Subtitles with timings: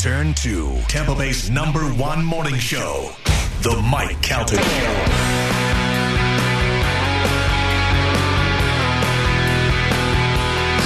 [0.00, 3.12] Turn to Tampa Bay's number one morning show,
[3.60, 4.62] The Mike Calta Show.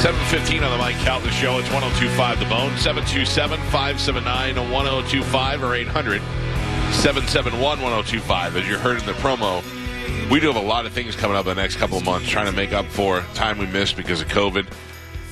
[0.02, 1.60] 715 on the Mike Calta Show.
[1.60, 2.76] It's 1025 The Bone.
[2.76, 6.20] 727 579 1025 or 800
[6.90, 8.56] 771 1025.
[8.56, 9.62] As you heard in the promo,
[10.28, 12.28] we do have a lot of things coming up in the next couple of months
[12.28, 14.66] trying to make up for time we missed because of COVID.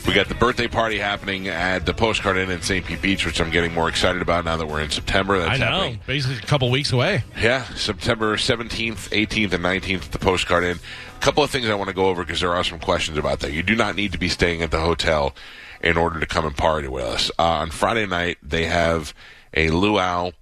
[0.06, 2.84] We got the birthday party happening at the Postcard Inn in St.
[2.84, 5.38] Pete Beach, which I'm getting more excited about now that we're in September.
[5.38, 5.64] That's I know.
[5.70, 6.00] happening.
[6.06, 7.22] Basically, a couple weeks away.
[7.40, 10.78] Yeah, September 17th, 18th, and 19th at the Postcard Inn.
[11.16, 13.40] A couple of things I want to go over because there are some questions about
[13.40, 13.52] that.
[13.52, 15.34] You do not need to be staying at the hotel
[15.80, 17.30] in order to come and party with us.
[17.38, 19.14] Uh, on Friday night, they have
[19.54, 20.32] a luau.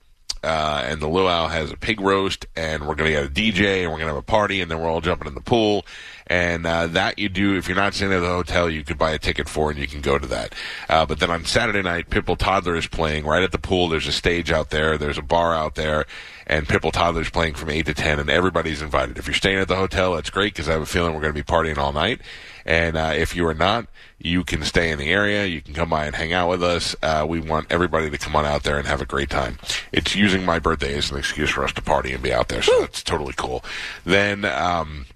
[0.42, 3.82] Uh, and the luau has a pig roast, and we're going to get a DJ,
[3.82, 5.84] and we're going to have a party, and then we're all jumping in the pool.
[6.30, 9.10] And uh, that you do, if you're not staying at the hotel, you could buy
[9.10, 10.54] a ticket for, and you can go to that.
[10.88, 13.88] Uh, but then on Saturday night, Pitbull Toddler is playing right at the pool.
[13.88, 16.06] There's a stage out there, there's a bar out there,
[16.46, 19.18] and Pitbull Toddler is playing from 8 to 10, and everybody's invited.
[19.18, 21.34] If you're staying at the hotel, that's great because I have a feeling we're going
[21.34, 22.20] to be partying all night.
[22.64, 25.46] And uh, if you are not, you can stay in the area.
[25.46, 26.94] You can come by and hang out with us.
[27.02, 29.58] Uh, we want everybody to come on out there and have a great time.
[29.90, 32.62] It's using my birthday as an excuse for us to party and be out there,
[32.62, 33.64] so that's totally cool.
[34.04, 34.44] Then.
[34.44, 35.06] Um,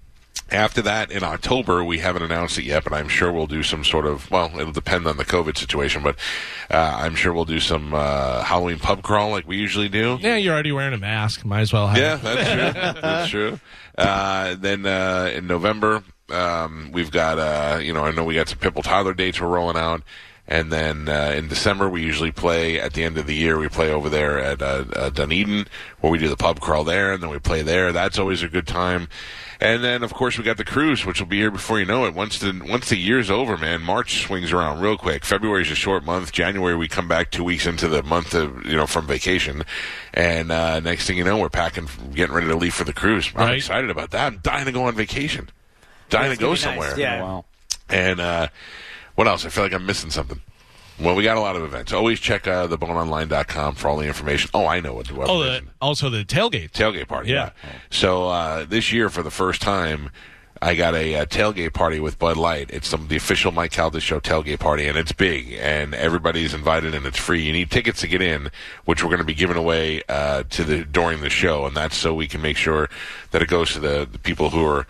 [0.51, 3.83] after that, in October, we haven't announced it yet, but I'm sure we'll do some
[3.83, 4.29] sort of.
[4.29, 6.17] Well, it'll depend on the COVID situation, but
[6.69, 10.17] uh, I'm sure we'll do some uh, Halloween pub crawl like we usually do.
[10.21, 11.45] Yeah, you're already wearing a mask.
[11.45, 11.97] Might as well have.
[11.97, 13.01] Yeah, that's true.
[13.01, 13.59] that's true.
[13.97, 18.49] Uh, then uh, in November, um, we've got uh, you know I know we got
[18.49, 20.03] some Pitbull Tyler dates we're rolling out,
[20.47, 23.67] and then uh, in December we usually play at the end of the year we
[23.69, 25.67] play over there at uh, uh, Dunedin
[26.01, 27.91] where we do the pub crawl there, and then we play there.
[27.91, 29.07] That's always a good time.
[29.65, 32.05] And then, of course, we got the cruise, which will be here before you know
[32.05, 32.13] it.
[32.13, 35.25] Once the once the year's over, man, March swings around real quick.
[35.25, 36.31] February's a short month.
[36.31, 39.63] January, we come back two weeks into the month of you know from vacation,
[40.13, 43.31] and uh, next thing you know, we're packing, getting ready to leave for the cruise.
[43.35, 43.57] I'm Right.
[43.57, 44.33] excited about that.
[44.33, 45.49] I'm dying to go on vacation,
[46.09, 46.61] dying It's to go gonna nice.
[46.61, 46.99] somewhere.
[46.99, 47.23] Yeah.
[47.23, 47.45] Wow.
[47.89, 48.47] And uh,
[49.15, 49.45] what else?
[49.45, 50.41] I feel like I'm missing something.
[50.99, 51.91] Well, we got a lot of events.
[51.91, 54.49] Always check uh, theboneonline.com for all the information.
[54.53, 56.71] Oh, I know what the Oh, the, also the tailgate.
[56.71, 57.31] tailgate party.
[57.31, 57.49] Yeah.
[57.89, 60.09] So uh, this year, for the first time,
[60.61, 62.69] I got a, uh tailgate party with Bud Light.
[62.71, 66.95] It's some, the official Mike Calta Show tailgate party, and it's big, and everybody's invited,
[66.95, 67.43] and it's free.
[67.43, 68.49] You need tickets to get in,
[68.85, 71.97] which we're going to be giving away uh, to the during the show, and that's
[71.97, 72.89] so we can make sure
[73.31, 74.87] that it goes to the, the people who are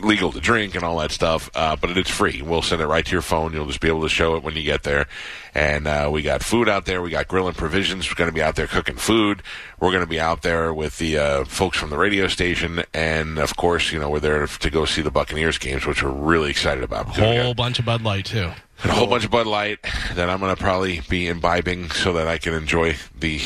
[0.00, 2.42] legal to drink and all that stuff, uh, but it's free.
[2.42, 3.52] We'll send it right to your phone.
[3.52, 5.06] You'll just be able to show it when you get there.
[5.54, 7.02] And uh, we got food out there.
[7.02, 8.08] We got grilling provisions.
[8.08, 9.42] We're going to be out there cooking food.
[9.80, 13.38] We're going to be out there with the uh, folks from the radio station, and
[13.38, 16.50] of course, you know, we're there to go see the Buccaneers games, which we're really
[16.50, 17.06] excited about.
[17.08, 18.50] got- Whole bunch of Bud Light too.
[18.82, 19.78] And a whole bunch of Bud Light
[20.14, 23.40] that I'm going to probably be imbibing so that I can enjoy the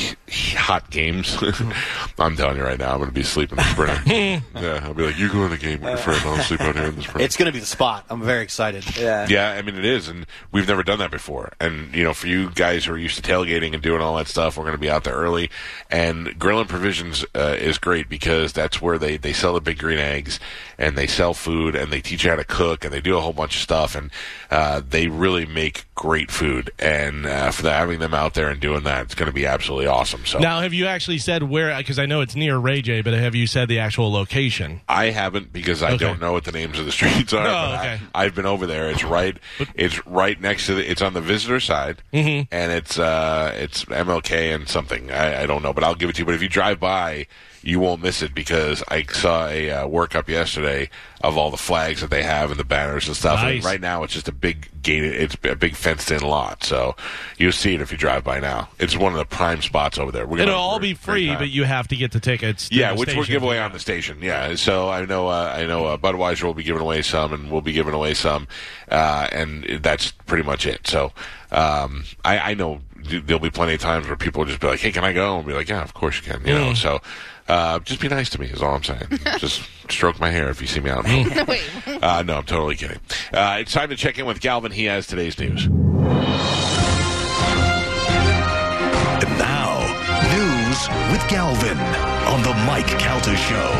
[0.55, 1.37] hot games.
[2.19, 4.01] I'm telling you right now, I'm going to be sleeping in the sprinter.
[4.55, 6.21] yeah, I'll be like, you go in the game with your friend.
[6.25, 7.21] I'll sleep out here in the sprinter.
[7.21, 8.05] It's going to be the spot.
[8.09, 8.97] I'm very excited.
[8.97, 9.27] Yeah.
[9.29, 11.53] Yeah, I mean it is, and we've never done that before.
[11.59, 14.27] And you know, for you guys who are used to tailgating and doing all that
[14.27, 15.51] stuff, we're going to be out there early.
[15.91, 19.77] And Grill and Provisions uh, is great because that's where they they sell the big
[19.77, 20.39] green eggs,
[20.79, 23.21] and they sell food, and they teach you how to cook, and they do a
[23.21, 24.09] whole bunch of stuff, and
[24.49, 26.71] uh, they really make great food.
[26.79, 29.45] And uh, for the, having them out there and doing that, it's going to be
[29.45, 30.25] absolutely awesome.
[30.25, 31.75] So Now, have you actually said where?
[31.77, 34.81] Because I know it's near Ray Jay, but have you said the actual location?
[34.87, 35.97] I haven't because I Okay.
[36.05, 37.47] don't know what the names of the streets are.
[37.47, 37.99] Oh, okay.
[38.15, 38.89] I, have been over there.
[38.89, 39.37] It's right.
[39.75, 40.89] It's right next to the.
[40.89, 42.53] It's on the visitor side, Mm-hmm.
[42.53, 45.11] and it's uh, it's MLK and something.
[45.11, 46.25] I, I don't know, but I'll give it to you.
[46.25, 47.27] But if you drive by,
[47.61, 50.89] you won't miss it because I saw a uh, workup yesterday
[51.21, 53.39] of all the flags that they have and the banners and stuff.
[53.39, 55.13] And right now, it's just a big gated.
[55.15, 56.95] It's a big fenced-in lot, so
[57.37, 58.69] you'll see it if you drive by now.
[58.79, 60.27] It's one of the prime spots over there.
[60.27, 62.69] We're It'll all be free, but you have to get the tickets.
[62.71, 64.19] Yeah, the which we'll give away on the station.
[64.21, 67.51] Yeah, so I know uh, I know uh, Budweiser will be giving away some, and
[67.51, 68.47] we'll be giving away some,
[68.89, 70.87] uh, and that's pretty much it.
[70.87, 71.11] So
[71.51, 74.79] um, I, I know there'll be plenty of times where people will just be like,
[74.79, 77.01] "Hey, can I go?" And be like, "Yeah, of course you can." You know, so
[77.47, 79.07] uh, just be nice to me is all I'm saying.
[79.37, 81.05] just stroke my hair if you see me out.
[81.05, 81.27] in
[82.03, 82.99] Uh, no, I'm totally kidding.
[83.33, 84.71] Uh, it's time to check in with Galvin.
[84.71, 85.65] He has today's news.
[85.65, 85.73] And
[89.39, 89.79] now,
[90.35, 91.77] news with Galvin
[92.27, 93.71] on the Mike Calta Show.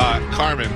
[0.00, 0.70] Uh, Carmen,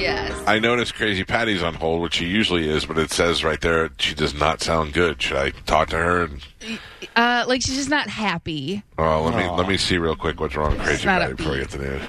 [0.00, 0.42] Yes.
[0.46, 3.90] I noticed Crazy Patty's on hold, which she usually is, but it says right there
[3.98, 5.20] she does not sound good.
[5.22, 6.24] Should I talk to her?
[6.24, 6.78] And,
[7.16, 8.82] Uh, like she's just not happy.
[8.98, 11.52] oh, let me let me see real quick what's wrong with Crazy not Patty before
[11.52, 11.60] I upbeat.
[11.60, 12.02] get to the news.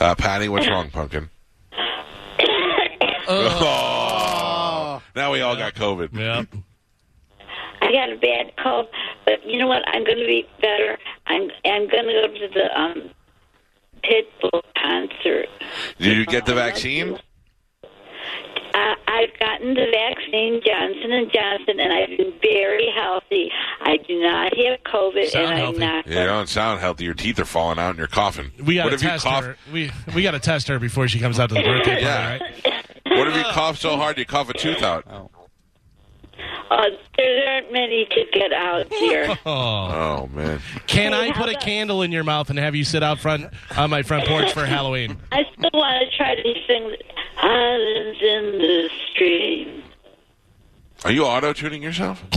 [0.00, 1.28] Uh, Patty, what's wrong, Pumpkin?
[3.30, 5.02] Oh.
[5.16, 6.14] Now we all got COVID.
[6.16, 6.62] Yep.
[7.82, 8.86] I got a bad cold,
[9.24, 9.82] but you know what?
[9.88, 10.96] I'm going to be better.
[11.26, 13.10] I'm I'm going to go to the um,
[14.02, 15.46] Pitbull concert.
[15.98, 17.18] Did you get the vaccine?
[18.74, 23.50] Uh, I've gotten the vaccine, Johnson and Johnson, and I've been very healthy.
[23.80, 25.78] I do not have COVID, Sound and I'm healthy.
[25.80, 26.06] not.
[26.06, 27.04] You don't sound healthy.
[27.04, 28.52] Your teeth are falling out and you're coughing.
[28.64, 29.44] We got to if you test cough?
[29.44, 29.56] her.
[29.72, 32.38] We we got to test her before she comes out to the birthday party, Yeah.
[32.38, 32.84] right?
[33.18, 35.04] What if you cough so hard you cough a tooth out?
[36.70, 36.84] Uh,
[37.16, 39.36] there aren't many to get out here.
[39.46, 39.48] Oh.
[40.26, 40.60] Oh man.
[40.86, 43.02] Can I Hey, how put a about- candle in your mouth and have you sit
[43.02, 43.46] out front
[43.76, 45.16] on my front porch for Halloween?
[45.32, 46.94] I still want to try to sing
[47.38, 49.82] "Islands in the Stream."
[51.04, 52.22] Are you auto tuning yourself?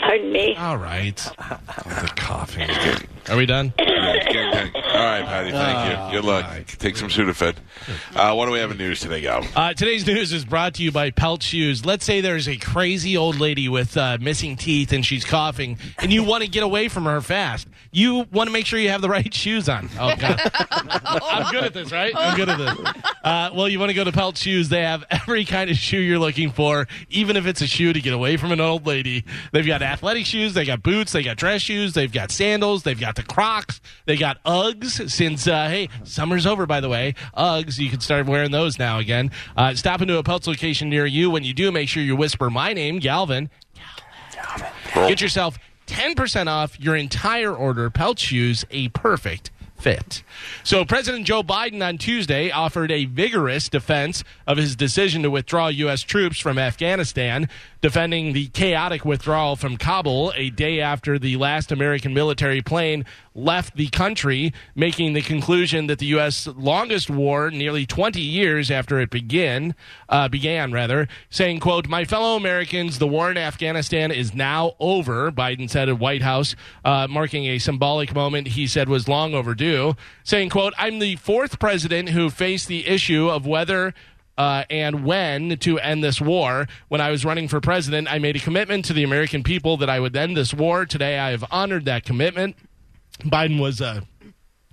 [0.00, 0.56] Pardon me.
[0.56, 1.16] All right.
[1.16, 2.70] The coughing.
[3.28, 3.72] Are we done?
[3.78, 3.84] All
[5.04, 5.50] right, Patty.
[5.50, 6.18] Thank you.
[6.20, 6.66] Good luck.
[6.78, 7.56] Take some Sudafed.
[8.14, 9.44] Uh, what do we have in news today, Gal?
[9.54, 11.84] Uh, today's news is brought to you by Pelt Shoes.
[11.84, 16.12] Let's say there's a crazy old lady with uh, missing teeth and she's coughing, and
[16.12, 17.68] you want to get away from her fast.
[17.90, 19.88] You want to make sure you have the right shoes on.
[19.98, 20.40] Oh, God.
[20.70, 22.12] I'm good at this, right?
[22.16, 22.92] I'm good at this.
[23.18, 24.70] Uh, well, you want to go to Pelt Shoes.
[24.70, 28.00] They have every kind of shoe you're looking for, even if it's a shoe to
[28.00, 29.24] get away from an old lady.
[29.52, 32.98] They've got athletic shoes, they got boots, they got dress shoes, they've got sandals, they've
[32.98, 35.10] got the Crocs, they got Uggs.
[35.10, 38.98] Since uh, hey, summer's over, by the way, Uggs you can start wearing those now
[38.98, 39.30] again.
[39.56, 41.30] Uh, stop into a Pelts location near you.
[41.30, 43.50] When you do, make sure you whisper my name, Galvin.
[44.32, 44.68] Galvin.
[45.08, 47.90] Get yourself 10% off your entire order.
[47.90, 50.22] Pelt Shoes, a perfect fit.
[50.64, 55.68] So, President Joe Biden on Tuesday offered a vigorous defense of his decision to withdraw
[55.68, 56.02] U.S.
[56.02, 57.48] troops from Afghanistan,
[57.80, 63.04] defending the chaotic withdrawal from Kabul a day after the last American military plane
[63.38, 66.46] left the country, making the conclusion that the U.S.
[66.46, 69.74] longest war, nearly 20 years after it began,
[70.08, 75.30] uh, began rather, saying, "quote My fellow Americans, the war in Afghanistan is now over."
[75.30, 79.94] Biden said at White House, uh, marking a symbolic moment he said was long overdue,
[80.24, 83.94] saying, "quote I'm the fourth president who faced the issue of whether."
[84.38, 86.68] uh, and when to end this war.
[86.86, 89.90] When I was running for president, I made a commitment to the American people that
[89.90, 90.86] I would end this war.
[90.86, 92.56] Today, I have honored that commitment.
[93.20, 94.00] Biden was, uh,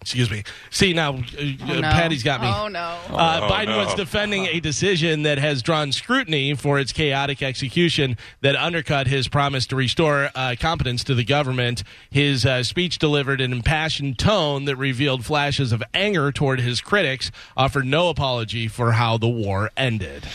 [0.01, 0.43] excuse me.
[0.69, 1.21] See now, uh,
[1.67, 1.81] Oh, no.
[1.81, 2.47] Patty's got me.
[2.47, 2.79] Oh, no.
[3.09, 3.77] Uh, Oh, Biden no.
[3.79, 9.27] was defending a decision that has drawn scrutiny for its chaotic execution that undercut his
[9.27, 11.81] promise to restore uh, competence to the government.
[12.11, 17.31] His uh, speech delivered an impassioned tone that revealed flashes of anger toward his critics,
[17.57, 20.27] offered no apology for how the war ended.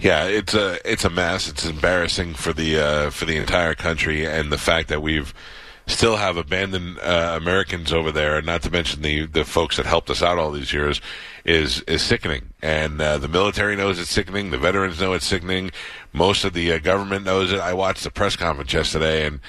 [0.00, 1.48] Yeah, it's a it's a mess.
[1.48, 5.34] It's embarrassing for the uh, for the entire country, and the fact that we've
[5.88, 9.86] still have abandoned uh, Americans over there, and not to mention the the folks that
[9.86, 11.00] helped us out all these years,
[11.44, 12.50] is is sickening.
[12.62, 14.50] And uh, the military knows it's sickening.
[14.50, 15.72] The veterans know it's sickening.
[16.12, 17.60] Most of the uh, government knows it.
[17.60, 19.40] I watched the press conference yesterday, and.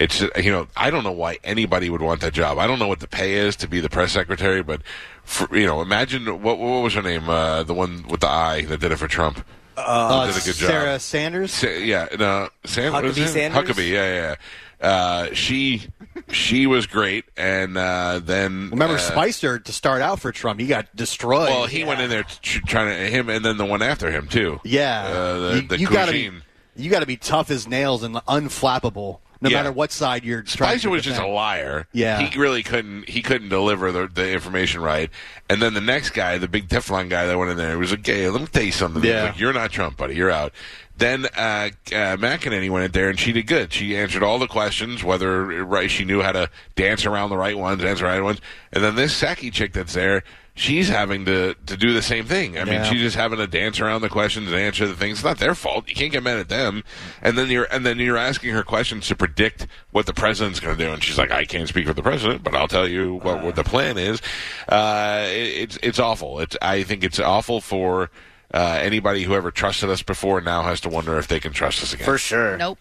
[0.00, 2.56] It's you know I don't know why anybody would want that job.
[2.56, 4.80] I don't know what the pay is to be the press secretary, but
[5.24, 8.64] for, you know imagine what what was her name uh, the one with the eye
[8.66, 9.44] that did it for Trump.
[9.76, 10.70] Uh, did a good job.
[10.70, 11.52] Sarah Sanders.
[11.52, 13.52] Sa- yeah, no, Sam, Huckabee was his name?
[13.52, 13.76] Sanders?
[13.76, 14.34] Huckabee, yeah, yeah.
[14.80, 14.86] Yeah.
[14.86, 15.82] Uh, she
[16.30, 20.60] she was great, and uh, then Remember uh, Spicer to start out for Trump?
[20.60, 21.50] He got destroyed.
[21.50, 24.28] Well, he went in there tr- trying to him, and then the one after him
[24.28, 24.60] too.
[24.64, 26.30] Yeah, uh, the, you, the you gotta be
[26.76, 29.58] you gotta be tough as nails and unflappable, no Yeah.
[29.58, 30.42] matter what side you're.
[30.42, 31.86] trying Spicer was just a liar.
[31.92, 32.20] Yeah.
[32.20, 33.08] he really couldn't.
[33.08, 35.10] He couldn't deliver the, the information right.
[35.48, 38.06] And then the next guy, the big Teflon guy that went in there, was like,
[38.06, 39.02] "Hey, let me tell you something.
[39.04, 39.24] Yeah.
[39.24, 40.14] like, You're not Trump, buddy.
[40.16, 40.52] You're out."
[40.96, 43.72] Then uh, uh, McEnany went in there and she did good.
[43.72, 47.56] She answered all the questions, whether right she knew how to dance around the right
[47.56, 48.40] ones, answer the right ones.
[48.72, 50.24] And then this Psaki chick that's there,
[50.58, 52.58] she's having to to do the same thing.
[52.58, 55.18] I mean, she's just having to dance around the questions and answer the things.
[55.18, 55.88] It's not their fault.
[55.88, 56.82] You can't get mad at them.
[57.22, 60.76] And then you're and then you're asking her questions to predict what the president's going
[60.76, 63.14] to do, and she's like, "I can't speak for the president, but I'll tell you
[63.14, 64.20] what, what the plan is."
[64.68, 66.40] Uh, it, it's it's awful.
[66.40, 68.10] It's I think it's awful for.
[68.54, 71.82] Uh, anybody who ever trusted us before now has to wonder if they can trust
[71.82, 72.06] us again.
[72.06, 72.56] for sure.
[72.56, 72.78] Nope.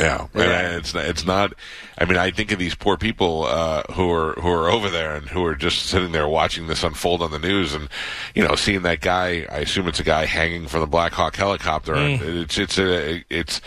[0.00, 0.26] Yeah,
[0.66, 1.52] and it's it's not.
[1.98, 5.14] I mean, I think of these poor people uh, who are who are over there
[5.14, 7.88] and who are just sitting there watching this unfold on the news, and
[8.34, 9.46] you know, seeing that guy.
[9.50, 11.94] I assume it's a guy hanging from the Black Hawk helicopter.
[11.94, 13.60] and It's it's a it's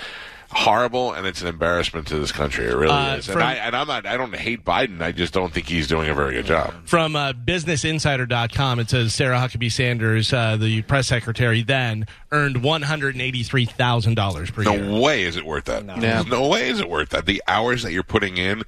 [0.53, 2.65] horrible and it's an embarrassment to this country.
[2.65, 3.25] It really Uh, is.
[3.25, 4.05] from- and I and I'm not.
[4.05, 5.01] I don't hate Biden.
[5.01, 6.73] I just don't think he's doing a very good job.
[6.85, 14.53] From uh, BusinessInsider.com, it says Sarah Huckabee Sanders, uh, the press secretary then, earned $183,000
[14.53, 14.77] per year.
[14.83, 15.85] No way is it worth that.
[15.85, 15.99] Yeah.
[15.99, 17.25] There's no way is it worth that.
[17.25, 18.63] The hours that you're putting in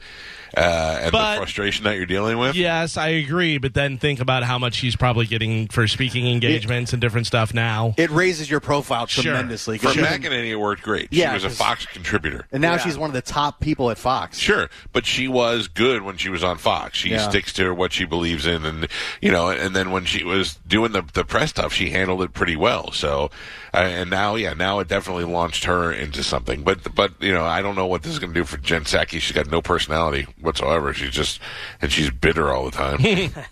[0.57, 2.55] uh, and But- the frustration that you're dealing with.
[2.55, 6.93] Yes, I agree, but then think about how much she's probably getting for speaking engagements
[6.93, 7.93] and different stuff now.
[7.97, 9.23] It raises your profile Sure.
[9.23, 9.77] tremendously.
[9.77, 11.09] For 'cause you- McEnany, it worked great.
[11.11, 12.45] Yeah, she was a Fox Fox contributor.
[12.51, 12.77] And now Yeah.
[12.77, 14.37] she's one of the top people at Fox.
[14.37, 16.97] Sure, but she was good when she was on Fox.
[16.97, 17.27] She Yeah.
[17.27, 18.87] sticks to what she believes in, and
[19.21, 22.33] you know, and then when she was doing the the press stuff, she handled it
[22.33, 22.91] pretty well.
[22.91, 23.31] So,
[23.73, 26.61] uh, and now, yeah, now it definitely launched her into something.
[26.63, 28.83] But but you know, I don't know what this is going to do for Jen
[28.83, 29.19] Psaki.
[29.19, 30.93] She's got no personality whatsoever.
[30.93, 31.39] She's just
[31.81, 32.99] and she's bitter all the time.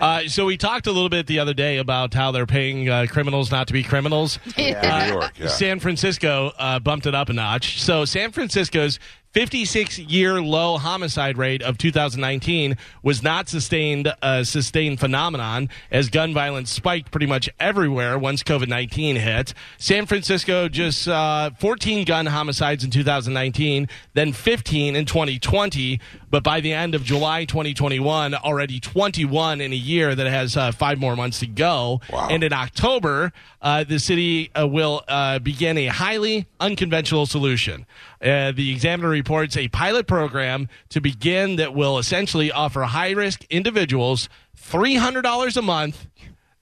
[0.00, 3.06] Uh, so we talked a little bit the other day about how they're paying uh,
[3.08, 4.38] criminals not to be criminals.
[4.56, 5.46] in New York, yeah.
[5.46, 7.80] San Francisco uh, bumped it up a notch.
[7.80, 8.98] So San Francisco's
[9.34, 16.32] 56 year low homicide rate of 2019 was not sustained a sustained phenomenon as gun
[16.32, 19.52] violence spiked pretty much everywhere once COVID-19 hit.
[19.76, 25.98] San Francisco just uh, 14 gun homicides in 2019, then 15 in 2020,
[26.30, 30.70] but by the end of July 2021, already 21 in a year that has uh,
[30.70, 32.00] five more months to go.
[32.08, 32.28] Wow.
[32.30, 37.84] And in October, uh, the city uh, will uh, begin a highly unconventional solution.
[38.24, 43.44] Uh, the examiner reports a pilot program to begin that will essentially offer high risk
[43.50, 44.28] individuals
[44.58, 46.06] $300 a month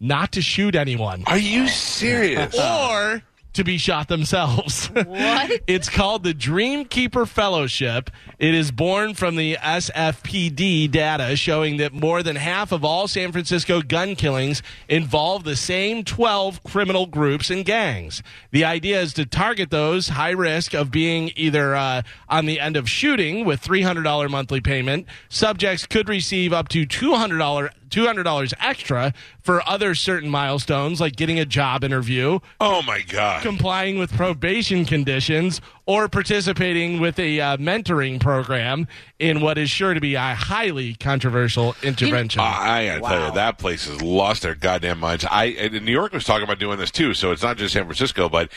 [0.00, 2.59] not to shoot anyone Are you serious?
[2.59, 3.23] or
[3.55, 4.91] to be shot themselves.
[5.13, 5.61] What?
[5.67, 8.11] it's called the Dreamkeeper Fellowship.
[8.39, 13.31] It is born from the SFPD data showing that more than half of all San
[13.31, 18.23] Francisco gun killings involve the same 12 criminal groups and gangs.
[18.53, 22.77] The idea is to target those high risk of being either uh, on the end
[22.77, 25.07] of shooting with $300 monthly payment.
[25.29, 31.45] Subjects could receive up to $200 $200 extra for other certain milestones like getting a
[31.45, 33.43] job interview, oh my god!
[33.43, 38.87] complying with probation conditions, or participating with a uh, mentoring program
[39.19, 42.41] in what is sure to be a highly controversial intervention.
[42.41, 45.25] I gotta tell you, that place has lost their goddamn minds.
[45.31, 47.85] I and New York was talking about doing this too, so it's not just San
[47.85, 48.51] Francisco, but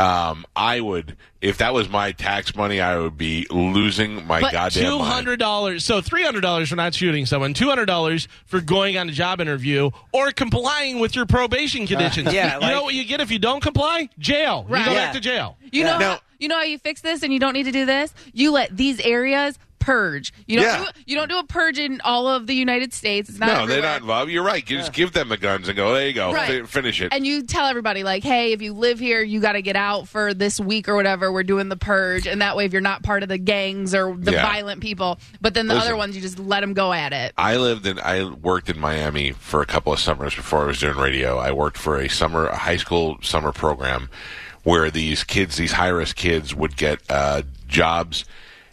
[0.00, 4.52] um, I would, if that was my tax money, I would be losing my but
[4.52, 5.84] goddamn two hundred dollars.
[5.84, 9.12] so three hundred dollars for not shooting someone, two hundred dollars for going on a
[9.12, 12.32] job interview or complying with your probation conditions.
[12.32, 14.08] yeah, you like- know what you get if you don't comply?
[14.18, 14.64] Jail.
[14.68, 14.84] You Right.
[14.86, 15.04] go Yeah.
[15.06, 15.56] back to jail.
[15.72, 17.84] You know, Now- you know how you fix this, and you don't need to do
[17.84, 18.14] this.
[18.32, 20.32] You let these areas purge.
[20.46, 20.84] You don't Yeah.
[20.84, 23.28] do you don't do a purge in all of the United States.
[23.28, 24.30] It's not No, they're not involved.
[24.30, 24.68] You're right.
[24.70, 26.60] You just give them the guns and go, there you go, Right.
[26.60, 27.12] fi- finish it.
[27.12, 30.06] And you tell everybody like, hey, if you live here, you got to get out
[30.06, 31.32] for this week or whatever.
[31.32, 34.14] We're doing the purge, and that way, if you're not part of the gangs or
[34.16, 34.42] the Yeah.
[34.42, 35.88] violent people, but then the Listen.
[35.88, 37.32] other ones, you just let them go at it.
[37.36, 40.78] I lived in, I worked in Miami for a couple of summers before I was
[40.78, 41.38] doing radio.
[41.38, 44.08] I worked for a summer, a high school summer program
[44.62, 48.24] where these kids, these high risk kids would get, uh, jobs.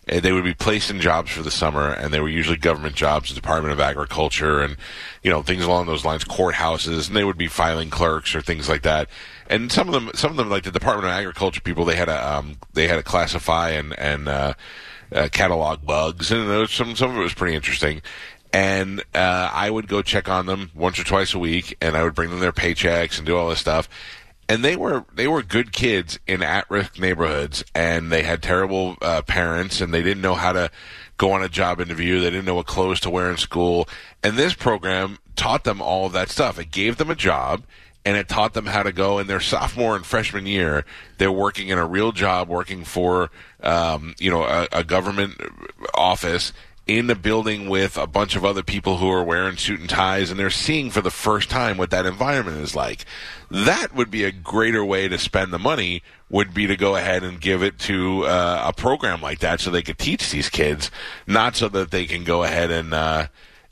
[0.09, 2.95] And they would be placed in jobs for the summer, and they were usually government
[2.95, 4.77] jobs, the Department of Agriculture, and
[5.21, 8.69] you know things along those lines, courthouses, and they would be filing clerks or things
[8.69, 9.09] like that.
[9.49, 12.05] And some of them, some of them, like the Department of Agriculture people, they had
[12.05, 14.53] to um, they had to classify and and uh,
[15.11, 18.01] uh, catalog bugs, and was some some of it was pretty interesting.
[18.53, 22.03] And uh, I would go check on them once or twice a week, and I
[22.03, 23.89] would bring them their paychecks and do all this stuff.
[24.49, 28.95] And they were they were good kids in at risk neighborhoods, and they had terrible
[29.01, 30.71] uh, parents, and they didn't know how to
[31.17, 32.21] go on a job interview.
[32.21, 33.89] They didn't know what clothes to wear in school,
[34.23, 36.57] and this program taught them all of that stuff.
[36.59, 37.63] It gave them a job,
[38.05, 40.85] and it taught them how to go in their sophomore and freshman year.
[41.17, 43.29] They're working in a real job, working for
[43.61, 45.41] um, you know a, a government
[45.93, 46.53] office
[46.87, 50.29] in a building with a bunch of other people who are wearing suit and ties,
[50.31, 53.05] and they're seeing for the first time what that environment is like.
[53.51, 56.01] That would be a greater way to spend the money.
[56.29, 59.69] Would be to go ahead and give it to uh, a program like that, so
[59.69, 60.91] they could teach these kids,
[61.25, 63.27] not so that they can go ahead and uh,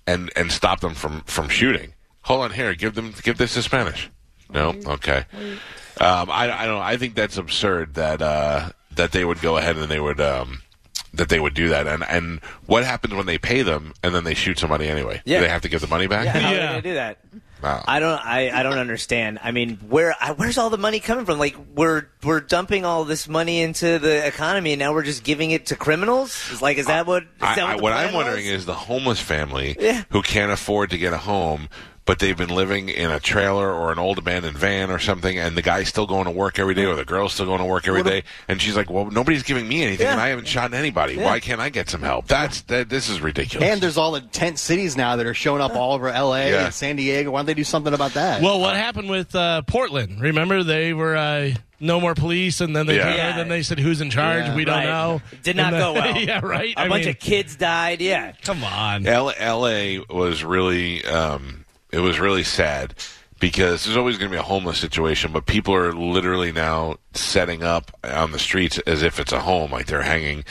[0.08, 1.94] and and stop them from from shooting.
[2.22, 4.10] Hold on here, give them give this to Spanish.
[4.50, 5.26] No, okay.
[6.00, 6.82] Um, I I don't.
[6.82, 10.62] I think that's absurd that uh, that they would go ahead and they would um,
[11.16, 11.88] that they would do that.
[11.88, 15.22] And and what happens when they pay them and then they shoot somebody anyway?
[15.26, 15.40] Yeah.
[15.40, 16.26] Do they have to give the money back?
[16.26, 17.20] Yeah, how are they do that?
[17.64, 17.84] Wow.
[17.88, 18.24] I don't.
[18.24, 19.40] I, I don't understand.
[19.42, 21.40] I mean, where I, where's all the money coming from?
[21.40, 25.52] Like we're we're dumping all this money into the economy, and now we're just giving
[25.52, 26.52] it to criminals.
[26.52, 27.24] Is like, is that what?
[27.24, 30.04] Is I, that I, what, the what plan I'm wondering is the homeless family Yeah.
[30.12, 31.70] who can't afford to get a home,
[32.06, 35.58] but they've been living in a trailer or an old abandoned van or something, and
[35.58, 37.88] the guy's still going to work every day, or the girl's still going to work
[37.88, 40.14] every day, and she's like, "Well, nobody's giving me anything, Yeah.
[40.14, 41.16] and I haven't shot anybody.
[41.16, 41.26] Yeah.
[41.26, 42.90] Why can't I get some help?" That's that.
[42.90, 43.68] This is ridiculous.
[43.68, 46.52] And there's all the tent cities now that are showing up all over L.A.
[46.52, 46.66] Yeah.
[46.66, 47.32] and San Diego.
[47.32, 48.42] Why don't they do something about that?
[48.42, 50.22] Well, what happened with uh, Portland?
[50.22, 53.16] Remember, they were uh, no more police, and then they Yeah.
[53.16, 53.36] Yeah.
[53.38, 54.46] then they said, "Who's in charge?
[54.46, 54.56] Yeah.
[54.56, 54.86] We don't Right.
[54.86, 56.18] know." Did not And go well.
[56.22, 56.76] yeah, right.
[56.78, 58.00] A I bunch mean, of kids died.
[58.00, 58.34] Yeah.
[58.44, 59.08] come on.
[59.08, 60.00] L- L.A.
[60.10, 61.65] was really, um,
[61.96, 62.94] it was really sad
[63.40, 67.64] because there's always going to be a homeless situation, but people are literally now setting
[67.64, 70.44] up on the streets as if it's a home, like they're hanging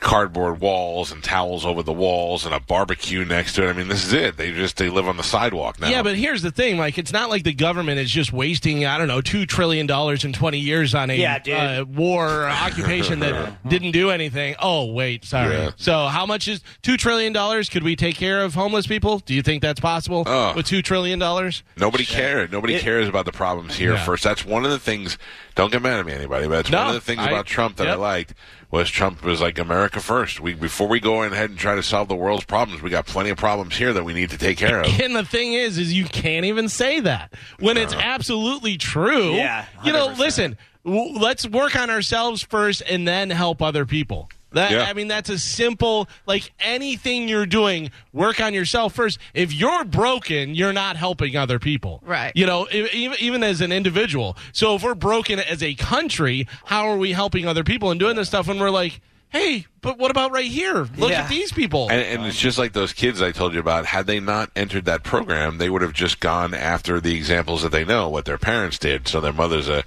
[0.00, 3.70] cardboard walls and towels over the walls and a barbecue next to it.
[3.70, 4.36] I mean, this is it.
[4.36, 5.88] They just they live on the sidewalk now.
[5.88, 8.98] Yeah, but here's the thing: like, it's not like the government is just wasting, I
[8.98, 13.20] don't know, two trillion dollars in twenty years on a Yeah, uh, war or occupation
[13.20, 14.56] that didn't do anything.
[14.58, 15.54] Oh, wait, sorry.
[15.54, 15.70] Yeah.
[15.76, 17.68] So, how much is two trillion dollars?
[17.68, 19.18] Could we take care of homeless people?
[19.20, 20.54] Do you think that's possible Oh.
[20.56, 21.62] with two trillion dollars?
[21.76, 22.52] Nobody cared.
[22.52, 24.04] Nobody It- cares about the problems here Yeah.
[24.04, 24.24] first.
[24.24, 25.18] That's one of the things.
[25.56, 26.46] Don't get mad at me, anybody.
[26.46, 27.98] But that's No, one of the things I- about Trump that I yep.
[27.98, 28.34] liked
[28.70, 30.40] was Trump was like America first.
[30.40, 33.30] We before we go ahead and try to solve the world's problems, we got plenty
[33.30, 35.00] of problems here that we need to take care of.
[35.00, 38.02] And the thing is, is you can't even say that when it's uh-huh.
[38.04, 39.32] absolutely true.
[39.32, 44.28] Yeah, you know, listen, w- let's work on ourselves first and then help other people.
[44.52, 44.82] That Yeah.
[44.82, 47.90] I mean, that's a simple like anything you're doing.
[48.12, 49.18] Work on yourself first.
[49.34, 52.00] If you're broken, you're not helping other people.
[52.04, 52.32] Right.
[52.34, 54.36] You know, e- even even as an individual.
[54.52, 58.16] So if we're broken as a country, how are we helping other people and doing
[58.16, 60.88] this stuff when we're like, hey, but what about right here?
[60.96, 61.22] Look Yeah.
[61.22, 61.88] at these people.
[61.88, 63.86] And, and it's just like those kids I told you about.
[63.86, 67.70] Had they not entered that program, they would have just gone after the examples that
[67.70, 69.06] they know, what their parents did.
[69.06, 69.84] So their mother's a,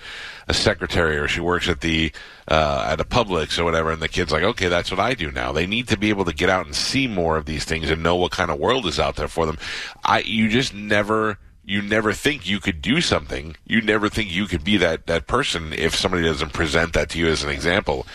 [0.47, 2.11] a secretary, or she works at the
[2.47, 5.31] uh, at a Publix or whatever, and the kid's like, okay, that's what I do
[5.31, 5.51] now.
[5.51, 8.03] They need to be able to get out and see more of these things and
[8.03, 9.57] know what kind of world is out there for them.
[10.03, 11.39] I you just never.
[11.65, 13.55] You never think you could do something.
[13.65, 17.19] You never think you could be that, that person if somebody doesn't present that to
[17.19, 18.05] you as an example.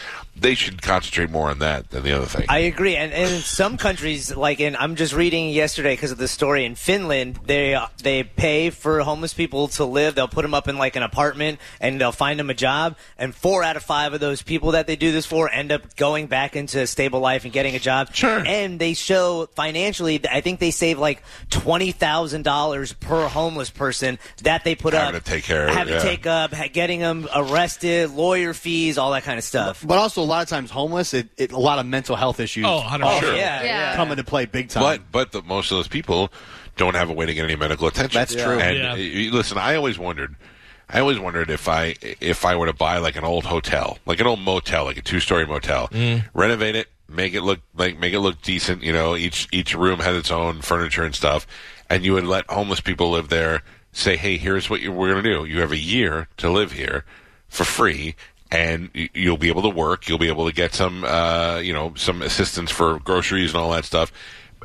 [0.41, 2.47] They should concentrate more on that than the other thing.
[2.49, 6.19] I agree, and, and in some countries, like in I'm just reading yesterday because of
[6.19, 10.15] the story in Finland, they uh, they pay for homeless people to live.
[10.15, 12.97] They'll put them up in like an apartment, and they'll find them a job.
[13.19, 15.97] And four out of five of those people that they do this for end up
[15.97, 18.15] going back into a stable life and getting a job.
[18.15, 18.43] Sure.
[18.47, 24.19] And they show financially, I think they save like twenty thousand dollars per homeless person
[24.43, 26.01] that they put Having up to take care of it, having yeah.
[26.01, 29.85] to take up, getting them arrested, lawyer fees, all that kind of stuff.
[29.87, 32.65] But also, a lot of times, homeless, it, it, a lot of mental health issues
[32.67, 33.01] oh, 100%.
[33.03, 33.35] Oh Sure.
[33.35, 33.97] yeah, Yeah.
[33.97, 34.83] come into play big time.
[34.83, 36.33] But but the, most of those people
[36.77, 38.19] don't have a way to get any medical attention.
[38.19, 38.59] That's true.
[38.59, 39.31] And Yeah.
[39.31, 40.37] listen, I always wondered.
[40.91, 44.21] I always wondered if I if I were to buy like an old hotel, like
[44.21, 46.25] an old motel, like a two story motel, mm.
[46.33, 48.83] renovate it, make it look like make it look decent.
[48.83, 51.47] You know, each each room has its own furniture and stuff,
[51.91, 53.63] and you would let homeless people live there.
[53.93, 55.45] Say, hey, here's what you, we're going to do.
[55.47, 57.05] You have a year to live here
[57.49, 58.15] for free,
[58.51, 60.09] and you'll be able to work.
[60.09, 63.71] You'll be able to get some, uh, you know, some assistance for groceries and all
[63.73, 64.13] that stuff.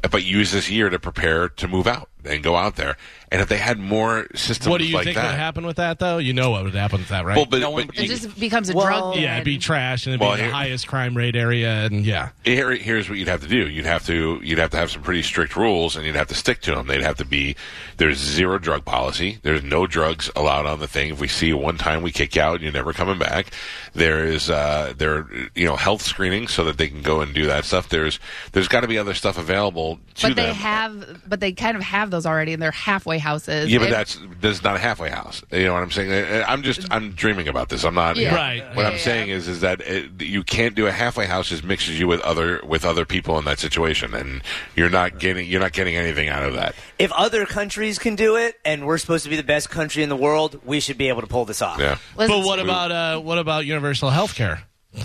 [0.09, 2.97] But use this year to prepare to move out and go out there.
[3.31, 5.77] And if they had more systems What do you like think that, would happen with
[5.77, 6.19] that, though?
[6.19, 7.35] You know what would happen with that, right?
[7.35, 9.15] well, but, No one- but It just becomes a Well, drug.
[9.23, 9.61] yeah, it'd be den.
[9.61, 12.29] trash, and it'd Well, be here- the highest crime rate area, and yeah.
[12.45, 13.67] here, here's what you'd have to do.
[13.67, 16.35] You'd have to you'd have to have some pretty strict rules, and you'd have to
[16.35, 16.85] stick to them.
[16.85, 17.55] They'd have to be
[17.97, 19.39] there's zero drug policy.
[19.41, 21.09] There's no drugs allowed on the thing.
[21.11, 23.47] If we see you one time, we kick you out, and you're never coming back.
[23.95, 27.47] There is uh, there you know health screening so that they can go and do
[27.47, 27.89] that stuff.
[27.89, 28.19] There's
[28.51, 30.55] there's got to be other stuff available to But they them.
[30.55, 33.69] have, but they kind of have those already, and they're halfway houses.
[33.69, 35.43] Yeah, but If- that's that's not a halfway house.
[35.51, 36.11] You know what I'm saying?
[36.13, 37.83] I- I'm just I'm dreaming about this.
[37.83, 38.15] I'm not.
[38.15, 38.33] Yeah.
[38.33, 38.63] Right.
[38.75, 38.99] What Yeah, I'm yeah.
[38.99, 41.49] saying is is that uh, it, you can't do a halfway house.
[41.49, 44.41] Just mixes you with other with other people in that situation, and
[44.75, 46.75] you're not getting you're not getting anything out of that.
[46.99, 50.09] if other countries can do it and we're supposed to be the best country in
[50.09, 51.79] the world, we should be able to pull this off.
[51.79, 51.97] Yeah.
[52.15, 54.63] Listen, But what about uh, what about universal health care?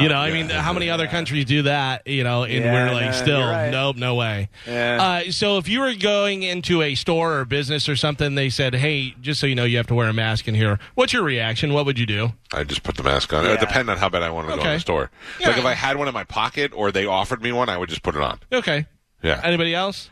[0.00, 2.06] You know, I mean, how many other countries do that?
[2.06, 3.70] You know, and Yeah, we're like, no, still, right.
[3.70, 4.48] nope, no way.
[4.66, 5.22] Yeah.
[5.26, 8.74] Uh, so, if you were going into a store or business or something, they said,
[8.74, 11.22] "Hey, just so you know, you have to wear a mask in here." What's your
[11.22, 11.72] reaction?
[11.72, 12.32] What would you do?
[12.52, 13.42] I just put the mask on.
[13.44, 13.50] It Yeah.
[13.52, 15.10] would depend on how bad I want to go in the store.
[15.44, 17.88] Like if I had one in my pocket or they offered me one, I would
[17.88, 18.38] just put it on.
[18.52, 18.86] Okay.
[19.22, 19.40] Yeah.
[19.44, 20.10] Anybody else?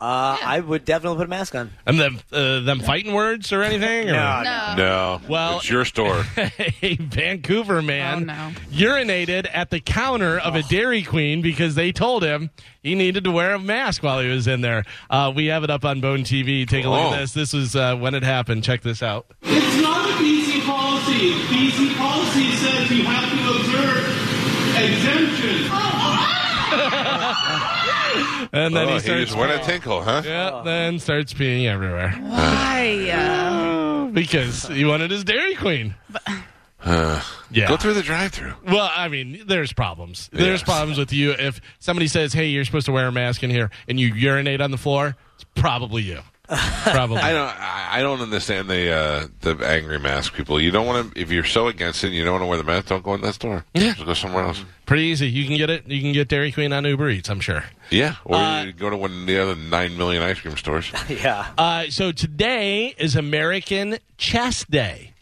[0.00, 1.70] Uh, I would definitely put a mask on.
[1.86, 4.08] And them uh, them fighting words or anything?
[4.08, 4.12] Or?
[4.14, 4.74] No, no.
[4.78, 5.20] No.
[5.28, 6.24] Well- it's your store.
[6.82, 8.52] a Vancouver man Oh, no.
[8.70, 12.48] urinated at the counter of a Dairy Queen because they told him
[12.82, 14.84] he needed to wear a mask while he was in there.
[15.10, 16.66] Uh, we have it up on Bone TV.
[16.66, 17.12] Take a look Oh.
[17.14, 17.32] at this.
[17.34, 18.64] This was uh, when it happened.
[18.64, 19.26] Check this out.
[19.42, 21.32] It's not a BC policy.
[21.52, 25.89] BC policy says you have to observe exemption.
[28.52, 29.24] And then oh, he he starts.
[29.26, 30.22] just went a tinkle, huh?
[30.24, 33.10] yeah, then starts peeing everywhere Why?
[33.12, 35.94] Uh, because he wanted his Dairy Queen.
[36.84, 37.68] yeah.
[37.68, 38.54] Go through the drive-through.
[38.66, 40.28] Well, I mean, there's problems.
[40.32, 40.62] There's Yes.
[40.62, 43.70] problems with you if somebody says, "Hey, you're supposed to wear a mask in here,"
[43.88, 45.16] and you urinate on the floor.
[45.34, 46.20] It's probably you.
[46.50, 47.18] Probably.
[47.18, 47.48] I don't.
[47.48, 50.60] I I don't understand the uh, the angry mask people.
[50.60, 51.20] You don't want to.
[51.20, 52.86] If you're so against it, and you don't want to wear the mask.
[52.88, 53.64] Don't go in that store.
[53.74, 53.92] Yeah.
[53.94, 54.64] Just go somewhere else.
[54.86, 55.28] Pretty easy.
[55.28, 55.86] You can get it.
[55.86, 57.28] You can get Dairy Queen on Uber Eats.
[57.28, 57.64] I'm sure.
[57.90, 60.90] Yeah, or Uh, you go to one of the other nine million ice cream stores.
[61.08, 61.46] Yeah.
[61.58, 65.12] Uh, so today is American Chess Day,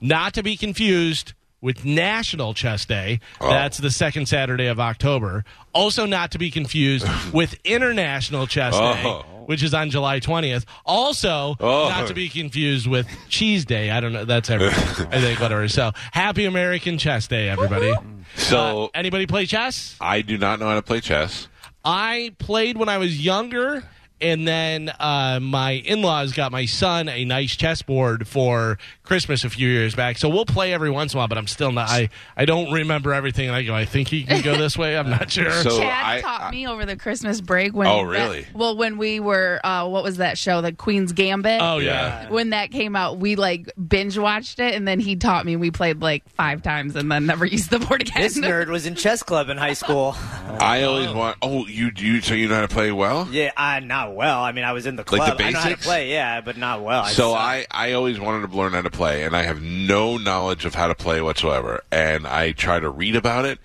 [0.00, 3.20] not to be confused with National Chess Day.
[3.40, 3.48] Oh.
[3.48, 5.44] That's the second Saturday of October.
[5.72, 9.24] Also, not to be confused with International Chess Day, Oh.
[9.46, 10.64] Which is on July 20th.
[10.84, 11.88] Also, Oh.
[11.88, 13.90] not to be confused with Cheese Day.
[13.90, 14.24] I don't know.
[14.24, 15.06] That's everything.
[15.10, 15.68] I think whatever.
[15.68, 17.92] So, happy American Chess Day, everybody.
[18.36, 19.96] So Uh, anybody play chess?
[20.00, 21.48] I do not know how to play chess.
[21.84, 23.84] I played when I was younger,
[24.22, 29.68] and then uh, my in-laws got my son a nice chessboard for Christmas a few
[29.68, 30.16] years back.
[30.18, 31.88] So we'll play every once in a while, but I'm still not.
[31.90, 33.48] I I don't remember everything.
[33.48, 34.96] And I go, I think he can go this way.
[34.96, 35.50] I'm not sure.
[35.50, 37.86] So Chad I- taught I- me over the Christmas break when.
[37.88, 38.42] Oh, really?
[38.42, 40.60] that- well, when we were, uh, what was that show?
[40.60, 41.60] The Queen's Gambit.
[41.60, 42.28] oh yeah.
[42.30, 45.56] When that came out, we like binge watched it, and then he taught me.
[45.56, 48.22] We played like five times, and then never used the board again.
[48.22, 50.14] This nerd was in chess club in high school.
[50.60, 51.38] I always want.
[51.42, 52.20] Oh, you do.
[52.20, 53.28] so you know how to play well.
[53.30, 53.80] Yeah, I
[54.12, 54.42] not well.
[54.42, 55.20] I mean, I was in the club.
[55.20, 55.38] Like club.
[55.38, 55.86] the I know how to basics?
[55.86, 57.04] play, yeah, but not well.
[57.06, 57.40] So suck.
[57.40, 60.74] I, I always wanted to learn how to play, and I have no knowledge of
[60.74, 61.82] how to play whatsoever.
[61.90, 63.58] And I try to read about it,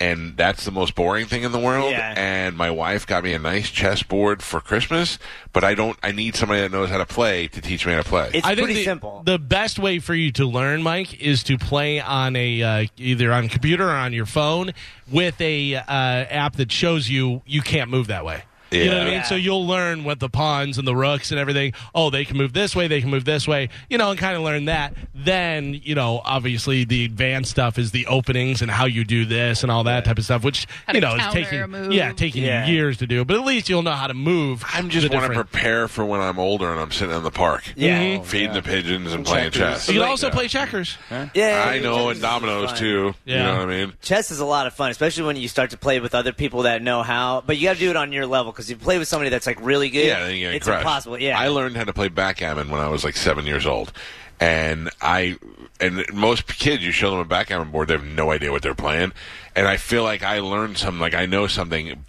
[0.00, 1.92] and that's the most boring thing in the world.
[1.92, 2.14] Yeah.
[2.16, 5.18] And my wife got me a nice chessboard for Christmas,
[5.52, 5.98] but I don't.
[6.02, 8.30] I need somebody that knows how to play to teach me how to play.
[8.34, 9.22] It's I think pretty the, simple.
[9.24, 13.32] The best way for you to learn, Mike, is to play on a uh, either
[13.32, 14.72] on computer or on your phone
[15.10, 18.44] with a uh, app that shows you you can't move that way.
[18.72, 19.12] You know what I mean?
[19.14, 19.22] Yeah.
[19.22, 21.72] So you'll learn what the pawns and the rooks and everything.
[21.94, 22.88] Oh, they can move this way.
[22.88, 23.68] They can move this way.
[23.90, 24.94] You know, and kind of learn that.
[25.14, 29.62] Then, you know, obviously the advanced stuff is the openings and how you do this
[29.62, 31.92] and all that type of stuff, which How you know is counter a taking move.
[31.92, 32.66] yeah taking Yeah.
[32.66, 33.24] years to do.
[33.24, 34.64] But at least you'll know how to move.
[34.72, 37.22] I'm just the want to different- prepare for when I'm older and I'm sitting in
[37.22, 37.64] the park.
[37.76, 38.20] Yeah.
[38.22, 38.54] feeding mm-hmm.
[38.56, 39.84] the pigeons and playing checkers.
[39.86, 39.88] chess.
[39.88, 40.32] You can also Yeah.
[40.34, 40.96] play checkers.
[41.34, 42.78] yeah, I know, chess and is dominoes fun.
[42.78, 43.14] too.
[43.24, 43.42] You Yeah.
[43.44, 43.92] know what I mean?
[44.02, 46.62] Chess is a lot of fun, especially when you start to play with other people
[46.62, 47.42] that know how.
[47.46, 49.30] But you got to do it on your level because if you play with somebody
[49.30, 50.80] that's like really good, Yeah, it's crushed.
[50.80, 51.18] impossible.
[51.18, 53.92] Yeah, I learned how to play backgammon when I was like seven years old,
[54.40, 55.36] and I
[55.80, 58.74] and most kids you show them a backgammon board, they have no idea what they're
[58.74, 59.12] playing,
[59.56, 62.04] and I feel like I learned something, like I know something,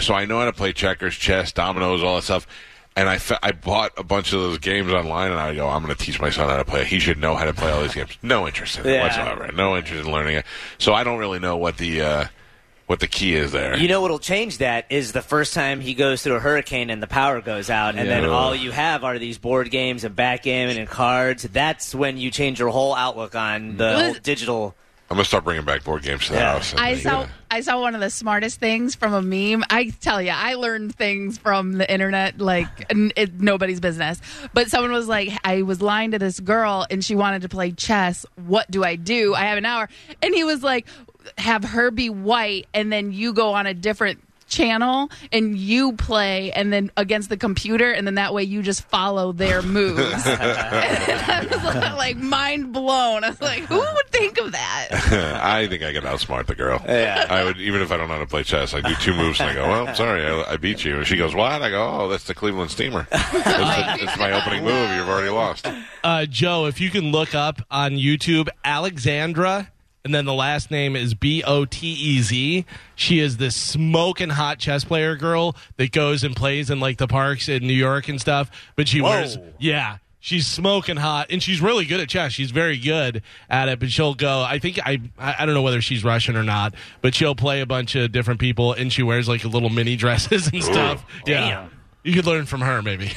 [0.00, 2.46] so I know how to play checkers, chess, dominoes, all that stuff.
[2.98, 5.82] And I, fe- I bought a bunch of those games online, and I go, I'm
[5.84, 6.82] going to teach my son how to play.
[6.86, 8.16] He should know how to play all these games.
[8.22, 9.02] No interest in it Yeah.
[9.02, 9.52] whatsoever.
[9.52, 10.46] No interest in learning it.
[10.78, 12.24] So I don't really know what the uh,
[12.86, 13.76] what the key is there.
[13.76, 17.02] You know what'll change that is the first time he goes through a hurricane and
[17.02, 20.78] the power goes out, and then all you have are these board games and backgammon
[20.78, 21.42] and cards.
[21.42, 23.76] That's when you change your whole outlook on mm-hmm.
[23.78, 24.74] the Was- whole digital.
[25.08, 26.54] I'm going to start bringing back board games to the Yeah.
[26.54, 26.74] house.
[26.76, 29.62] I saw I saw one of the smartest things from a meme.
[29.70, 34.20] I tell you, I learned things from the internet like n- it, nobody's business.
[34.52, 37.70] But someone was like, I was lying to this girl and she wanted to play
[37.70, 38.26] chess.
[38.34, 39.32] What do I do?
[39.32, 39.88] I have an hour.
[40.22, 40.88] And he was like,
[41.38, 46.52] have her be white and then you go on a different channel and you play
[46.52, 50.00] and then against the computer and then that way you just follow their moves.
[50.24, 51.64] I was
[51.96, 53.24] like mind blown.
[53.24, 54.88] I was like, who would think of that?
[55.42, 56.80] I think I can outsmart the girl.
[56.86, 57.26] Yeah.
[57.28, 59.40] I would, even if I don't know how to play chess, I do two moves
[59.40, 60.96] and I go, well, sorry, I, I beat you.
[60.96, 61.62] And she goes, what?
[61.62, 63.06] I go, oh, that's the Cleveland Steamer.
[63.10, 64.90] That's, the, that's my opening move.
[64.96, 65.68] You've already lost.
[66.04, 69.72] Uh, Joe, if you can look up on YouTube, Alexandra,
[70.06, 72.64] and then the last name is B O T E Z.
[72.94, 77.08] She is this smoking hot chess player girl that goes and plays in like the
[77.08, 78.48] parks in New York and stuff.
[78.76, 79.98] But she wears, yeah.
[80.20, 82.32] She's smoking hot, and she's really good at chess.
[82.32, 83.78] She's very good at it.
[83.78, 84.42] But she'll go.
[84.42, 87.60] I think I I I don't know whether she's Russian or not, but she'll play
[87.60, 91.04] a bunch of different people, and she wears like little mini dresses and stuff.
[91.26, 91.68] Yeah,
[92.06, 93.10] you could learn from her maybe.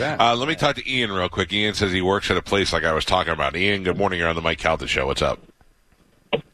[0.00, 1.52] Uh, let me talk to Ian real quick.
[1.52, 3.56] Ian says he works at a place like I was talking about.
[3.56, 4.18] Ian, good morning.
[4.18, 5.06] You're on the Mike Calta Show.
[5.06, 5.40] What's up?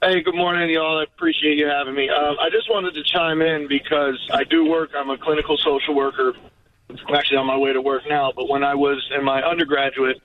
[0.03, 0.99] Hey, good morning, y'all.
[0.99, 2.09] I appreciate you having me.
[2.09, 4.91] Um, I just wanted to chime in because I do work.
[4.97, 6.35] I'm a clinical social worker.
[6.89, 8.33] I'm actually on my way to work now.
[8.35, 10.21] But when I was in my undergraduate,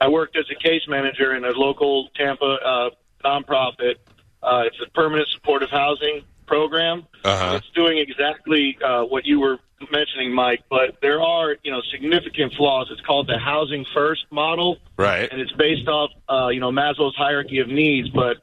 [0.00, 2.90] I worked as a case manager in a local Tampa uh,
[3.24, 3.96] nonprofit.
[4.42, 7.06] Uh, it's a permanent supportive housing program.
[7.24, 7.56] Uh-huh.
[7.58, 9.58] It's doing exactly uh, what you were
[9.90, 10.64] mentioning, Mike.
[10.70, 12.88] But there are, you know, significant flaws.
[12.90, 15.28] It's called the housing first model Right.
[15.30, 18.08] and it's based off uh, you know Maslow's hierarchy of needs.
[18.10, 18.38] But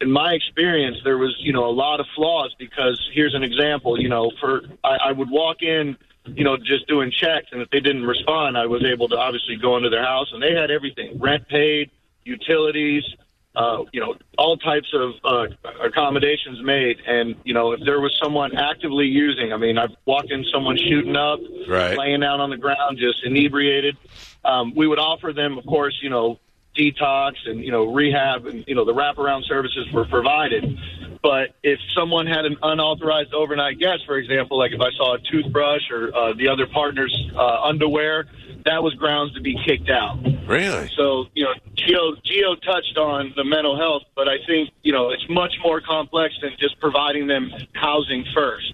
[0.00, 3.98] in my experience, there was you know a lot of flaws because here's an example.
[4.00, 7.70] You know, for I, I would walk in, you know, just doing checks, and if
[7.70, 10.70] they didn't respond, I was able to obviously go into their house, and they had
[10.70, 11.90] everything: rent paid,
[12.24, 13.04] utilities,
[13.54, 15.46] uh, you know, all types of uh,
[15.82, 16.98] accommodations made.
[17.06, 20.76] And you know, if there was someone actively using, I mean, I've walked in someone
[20.76, 21.96] shooting up, Right.
[21.96, 23.96] laying down on the ground, just inebriated.
[24.44, 26.38] Um, we would offer them, of course, you know,
[26.76, 30.76] detox and you know rehab and you know the wraparound services were provided.
[31.22, 35.18] But if someone had an unauthorized overnight guest, for example, like if I saw a
[35.20, 38.26] toothbrush or uh, the other partner's uh, underwear,
[38.64, 40.18] that was grounds to be kicked out.
[40.46, 40.90] Really?
[40.96, 45.10] So, you know, Geo, Geo touched on the mental health, but I think, you know,
[45.10, 48.72] it's much more complex than just providing them housing first.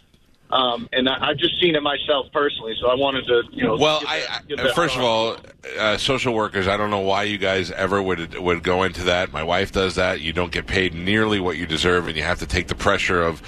[0.50, 3.76] Um, and I, I've just seen it myself personally, so I wanted to, you know.
[3.76, 5.36] Well, I, that- I first of all,
[5.78, 6.66] uh, social workers.
[6.66, 9.32] I don't know why you guys ever would would go into that.
[9.32, 10.20] My wife does that.
[10.20, 13.22] You don't get paid nearly what you deserve, and you have to take the pressure
[13.22, 13.42] of.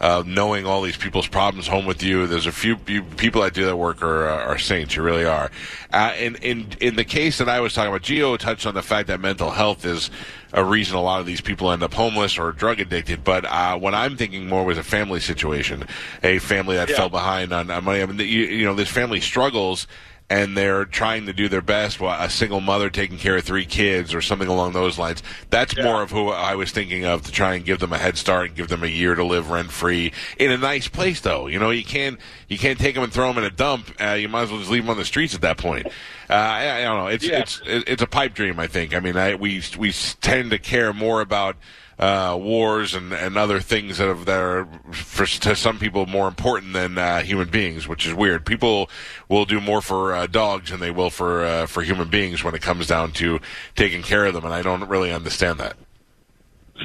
[0.00, 3.64] Uh, knowing all these people's problems home with you, there's a few people that do
[3.66, 4.94] that work are, are saints.
[4.94, 5.50] You really are.
[5.92, 8.82] Uh, in in in the case that I was talking about, Geo touched on the
[8.82, 10.08] fact that mental health is
[10.52, 13.24] a reason a lot of these people end up homeless or drug addicted.
[13.24, 15.84] But uh, what I'm thinking more was a family situation,
[16.22, 16.96] a family that Yeah.
[16.96, 18.00] fell behind on, on money.
[18.00, 19.88] I mean, you, you know, this family struggles
[20.30, 23.64] and they're trying to do their best while a single mother taking care of three
[23.64, 25.22] kids or something along those lines.
[25.48, 28.18] That's more of who I was thinking of to try and give them a head
[28.18, 31.20] start and give them a year to live rent free in a nice place.
[31.20, 33.90] Though you know you can't you can't take them and throw them in a dump.
[34.00, 35.86] Uh, you might as well just leave them on the streets at that point.
[36.30, 37.06] Uh, I, I don't know.
[37.06, 37.38] It's Yeah.
[37.40, 38.58] it's it's a pipe dream.
[38.60, 38.94] I think.
[38.94, 41.56] I mean, I, we we tend to care more about
[41.98, 46.28] uh, wars and, and other things that, have, that are for to some people more
[46.28, 48.46] important than uh, human beings, which is weird.
[48.46, 48.88] People
[49.28, 52.54] will do more for uh, dogs than they will for uh, for human beings when
[52.54, 53.40] it comes down to
[53.74, 55.76] taking care of them, and I don't really understand that.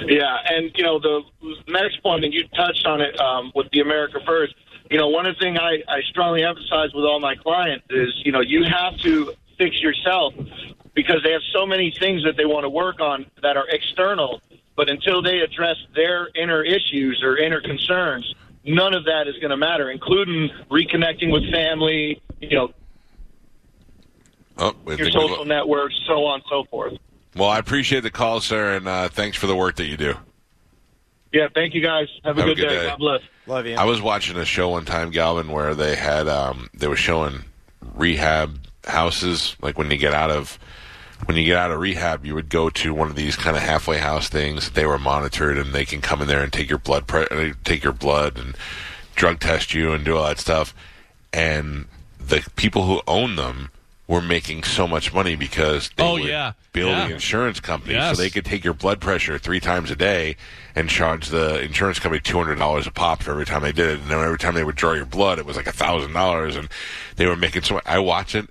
[0.08, 1.22] Yeah, and you know the
[1.68, 4.56] next point, and you touched on it um, with the America First.
[4.90, 8.10] You know, one of the things I, I strongly emphasize with all my clients is,
[8.26, 10.34] you know, you have to fix yourself
[10.94, 14.42] because they have so many things that they want to work on that are external.
[14.76, 18.34] But until they address their inner issues or inner concerns,
[18.66, 22.74] none of that is going to matter, including reconnecting with family, you know,
[24.58, 26.94] Oh, your social lo- networks, so on and so forth.
[27.36, 30.14] well, I appreciate the call, sir, and uh, thanks for the work that you do.
[31.32, 32.08] Yeah, thank you guys.
[32.24, 32.76] Have a, Have a good, good day.
[32.84, 32.86] day.
[32.90, 33.22] God bless.
[33.48, 33.76] Love you.
[33.76, 37.44] I was watching a show one time, Galvin, where they had um, they were showing
[37.96, 39.56] rehab houses.
[39.60, 40.60] Like when you get out of
[41.26, 43.64] when you get out of rehab, you would go to one of these kind of
[43.64, 44.72] halfway house things.
[44.72, 47.54] They were monitored, and they can come in there and take your blood, pre- uh,
[47.64, 48.56] take your blood, and
[49.16, 50.74] drug test you, and do all that stuff.
[51.32, 51.86] And
[52.20, 53.70] the people who own them
[54.08, 56.52] were making so much money because they Oh, would yeah.
[56.74, 57.08] bill Yeah.
[57.08, 58.16] the insurance company Yes.
[58.18, 60.36] so they could take your blood pressure three times a day
[60.76, 63.88] and charge the insurance company two hundred dollars a pop for every time they did
[63.90, 64.00] it.
[64.02, 66.56] And then every time they would draw your blood, it was like a thousand dollars,
[66.58, 66.68] and
[67.16, 67.80] they were making so.
[67.86, 68.50] I watch it.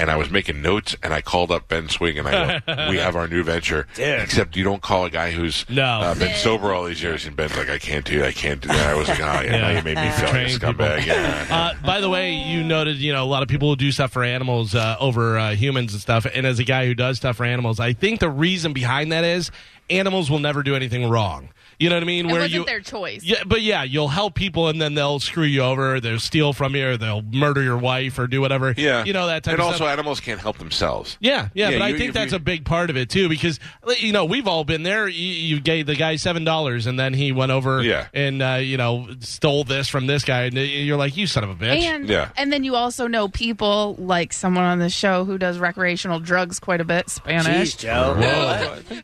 [0.00, 2.98] And I was making notes, and I called up Ben Swing, and I go, "We
[2.98, 4.20] have our new venture." Dude.
[4.20, 5.82] Except you don't call a guy who's No.
[5.84, 8.28] uh, been sober all these years, and Ben's like, "I can't do that.
[8.28, 9.60] I can't do that." I was like, "Oh yeah, Yeah.
[9.60, 11.46] now you made me feel like a scumbag." Yeah.
[11.50, 14.12] Uh, by the way, you noted, you know, a lot of people who do stuff
[14.12, 16.26] for animals uh, over uh, humans and stuff.
[16.32, 19.24] And as a guy who does stuff for animals, I think the reason behind that
[19.24, 19.50] is
[19.90, 21.50] animals will never do anything wrong.
[21.80, 22.24] You know what I mean?
[22.26, 23.22] It Where wasn't you, their choice.
[23.22, 26.00] yeah, but yeah, you'll help people and then they'll screw you over.
[26.00, 28.74] They'll steal from you, or they'll murder your wife, or do whatever.
[28.76, 29.52] Yeah, you know that type of thing.
[29.52, 29.88] and of also, stuff.
[29.92, 31.16] animals can't help themselves.
[31.20, 33.60] Yeah, yeah, Yeah, but I think that's you- a big part of it too, because
[34.00, 35.06] you know we've all been there.
[35.06, 38.08] You, you gave the guy seven dollars, and then he went over Yeah.
[38.12, 41.50] and uh, you know stole this from this guy, and you're like, you son of
[41.50, 41.80] a bitch.
[41.82, 42.30] And Yeah.
[42.36, 46.58] and then you also know people like someone on the show who does recreational drugs
[46.58, 47.76] quite a bit, Spanish.
[47.76, 48.14] Jeez, Joe.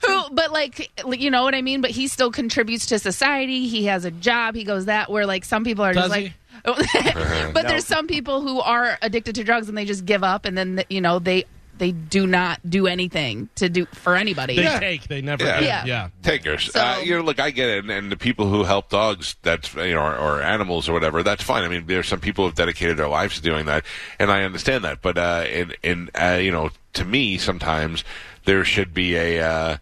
[0.09, 0.74] Who, but like,
[1.07, 1.81] you know what I mean.
[1.81, 3.69] But he still contributes to society.
[3.69, 4.55] He has a job.
[4.55, 6.25] He goes that where like some people are Does just he?
[6.25, 6.35] like.
[7.53, 10.57] but there's some people who are addicted to drugs and they just give up, and
[10.57, 11.45] then you know they
[11.79, 14.57] they do not do anything to do for anybody.
[14.57, 15.45] they take, they never.
[15.45, 15.59] Yeah.
[15.59, 15.67] give.
[15.67, 15.85] Yeah.
[15.87, 16.09] yeah.
[16.23, 16.73] takers.
[16.73, 19.37] So- uh, you know, look, I get it, and, and the people who help dogs,
[19.43, 21.65] that's you know, or, or animals or whatever, that's fine.
[21.65, 23.85] I mean, there's some people who've dedicated their lives to doing that,
[24.19, 25.03] and I understand that.
[25.03, 28.05] But uh, in in uh, you know, to me, sometimes
[28.45, 29.81] there should be a.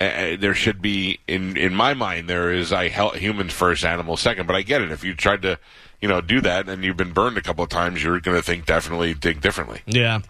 [0.00, 3.84] Uh, uh, there should be in in my mind there is I help humans first,
[3.84, 4.46] animals second.
[4.46, 4.90] But I get it.
[4.90, 5.58] If you tried to,
[6.00, 8.42] you know, do that and you've been burned a couple of times, you're going to
[8.42, 9.82] think definitely think differently.
[9.86, 10.20] Yeah.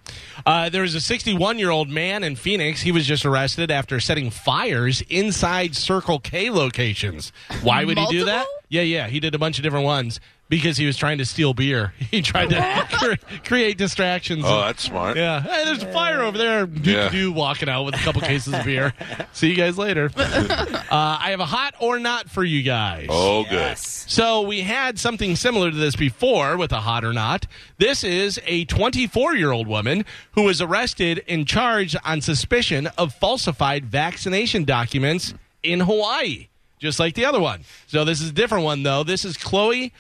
[0.45, 2.83] Uh, there was a 61 year old man in Phoenix.
[2.83, 7.33] He was just arrested after setting fires inside Circle K locations.
[7.63, 8.47] Why would he do that?
[8.69, 9.09] Yeah, yeah.
[9.09, 11.93] He did a bunch of different ones because he was trying to steal beer.
[12.15, 14.45] He tried to cre- create distractions.
[14.47, 15.17] Oh, that's smart.
[15.17, 15.41] yeah.
[15.41, 16.67] Hey, there's a fire over there.
[16.67, 17.09] Do Yeah.
[17.09, 18.93] do walking out with a couple cases of beer.
[19.33, 20.11] See you guys later.
[20.17, 23.07] uh, I have a hot or not for you guys.
[23.11, 23.53] Oh, good.
[23.53, 24.05] Yes.
[24.09, 27.47] So we had something similar to this before with a hot or not.
[27.79, 33.13] This is a 24 year old woman who was arrested and charged on suspicion of
[33.15, 36.47] falsified vaccination documents in Hawaii,
[36.79, 37.65] just like the other one.
[37.89, 39.03] So this is a different one though.
[39.03, 39.93] This is Chloe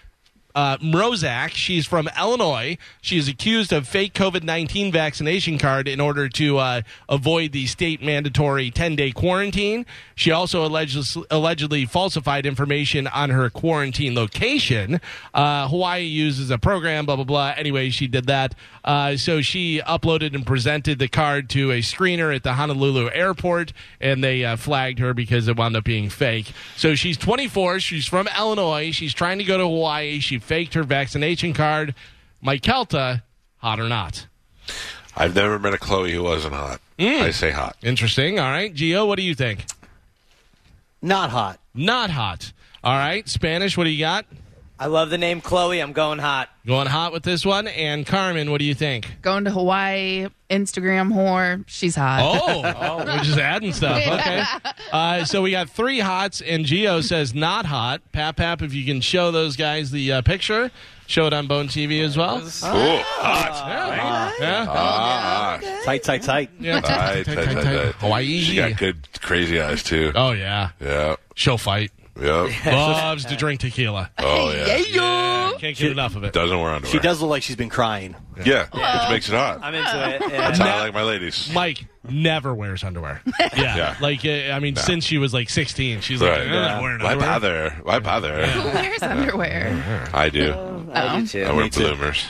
[0.54, 1.50] uh, Mrozak.
[1.50, 2.78] She's from Illinois.
[3.00, 7.66] She is accused of fake COVID 19 vaccination card in order to uh, avoid the
[7.66, 9.86] state mandatory 10 day quarantine.
[10.14, 15.00] She also alleged, allegedly falsified information on her quarantine location.
[15.32, 17.54] Uh, Hawaii uses a program, blah, blah, blah.
[17.56, 18.54] Anyway, she did that.
[18.84, 23.72] Uh, so she uploaded and presented the card to a screener at the Honolulu airport,
[24.00, 26.52] and they uh, flagged her because it wound up being fake.
[26.76, 27.80] So she's 24.
[27.80, 28.92] She's from Illinois.
[28.92, 30.20] She's trying to go to Hawaii.
[30.20, 31.94] She faked her vaccination card.
[32.40, 33.22] Mike Calta,
[33.58, 34.26] hot or not?
[35.16, 36.80] I've never met a Chloe who wasn't hot.
[36.98, 37.22] Mm.
[37.22, 37.76] I say hot.
[37.82, 38.38] Interesting.
[38.38, 38.74] All right.
[38.74, 39.64] Gio, what do you think?
[41.00, 41.58] Not hot.
[41.74, 42.52] Not hot.
[42.82, 43.28] All right.
[43.28, 44.26] Spanish, what do you got?
[44.76, 45.80] I love the name Chloe.
[45.80, 46.48] I'm going hot.
[46.66, 47.68] Going hot with this one.
[47.68, 49.08] And Carmen, what do you think?
[49.22, 51.62] Going to Hawaii, Instagram whore.
[51.68, 52.20] She's hot.
[52.22, 53.98] Oh, we're just adding stuff.
[54.04, 54.42] Okay.
[54.90, 58.00] Uh, so we got three hots, and Geo says not hot.
[58.12, 60.72] Pap Pap, if you can show those guys the uh, picture,
[61.06, 62.38] show it on Bone TV as well.
[62.38, 63.68] Ooh, hot.
[63.68, 64.32] Yeah.
[64.40, 64.66] Yeah.
[64.68, 66.50] Ah, Tight, tight, tight.
[66.58, 66.80] Yeah.
[66.80, 67.94] tight, tight, tight, tight.
[67.96, 68.40] Hawaii.
[68.40, 70.10] She got good crazy eyes, too.
[70.16, 70.70] Oh, yeah.
[70.80, 71.14] Yeah.
[71.36, 71.92] She'll fight.
[72.20, 72.66] Yep.
[72.66, 74.10] Loves to drink tequila.
[74.18, 74.76] Oh, yeah.
[74.76, 76.32] Yeah, can't get enough of it.
[76.32, 76.92] Doesn't wear underwear.
[76.92, 78.14] She does look like she's been crying.
[78.44, 79.60] Yeah, which makes it hot.
[79.62, 80.20] I'm into it.
[80.32, 80.38] Yeah.
[80.48, 81.50] That's how I like my ladies.
[81.52, 83.22] Mike never wears underwear.
[83.56, 83.76] Yeah.
[83.76, 83.96] Yeah.
[84.00, 86.40] Like, uh, I mean, since she was like 16, she's like, Right.
[86.40, 87.30] "Eh, I'm not wearing Why underwear.
[87.30, 87.70] bother?
[87.84, 88.46] Why bother?
[88.46, 90.08] Who wears underwear?
[90.12, 90.52] I do.
[90.92, 91.44] I do too.
[91.44, 91.80] I wear Me too.
[91.84, 92.24] bloomers.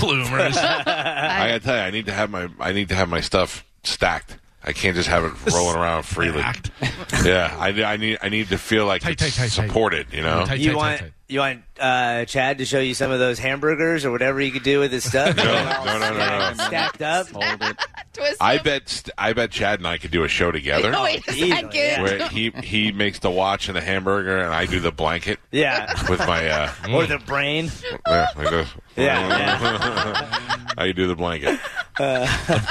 [0.00, 0.56] Bloomers.
[0.58, 3.64] I gotta tell you, I need to have my I need to have my stuff
[3.84, 4.36] stacked.
[4.62, 6.40] I can't just have it rolling around freely.
[6.40, 6.70] Stacked.
[7.24, 9.66] Yeah, I, I need I need to feel like Tight, it's tight, tight, tight.
[9.68, 10.06] supported.
[10.12, 10.46] You know.
[10.46, 11.12] Tight, You tight, want tight, tight.
[11.28, 14.62] you want uh, Chad to show you some of those hamburgers or whatever you could
[14.62, 15.36] do with his stuff?
[15.40, 16.52] No, no, no, no, no.
[16.54, 17.28] Stacked up.
[17.28, 17.76] Hold it.
[18.14, 18.64] Twist I them.
[18.64, 20.92] bet I bet Chad and I could do a show together.
[20.96, 22.02] Oh, wait a second.
[22.02, 25.92] Where he he makes the watch and the hamburger, and I do the blanket Yeah.
[26.08, 27.70] with my uh, Or the brain.
[28.06, 28.68] yeah, like this.
[28.96, 30.72] Yeah.
[30.78, 31.58] I do the blanket.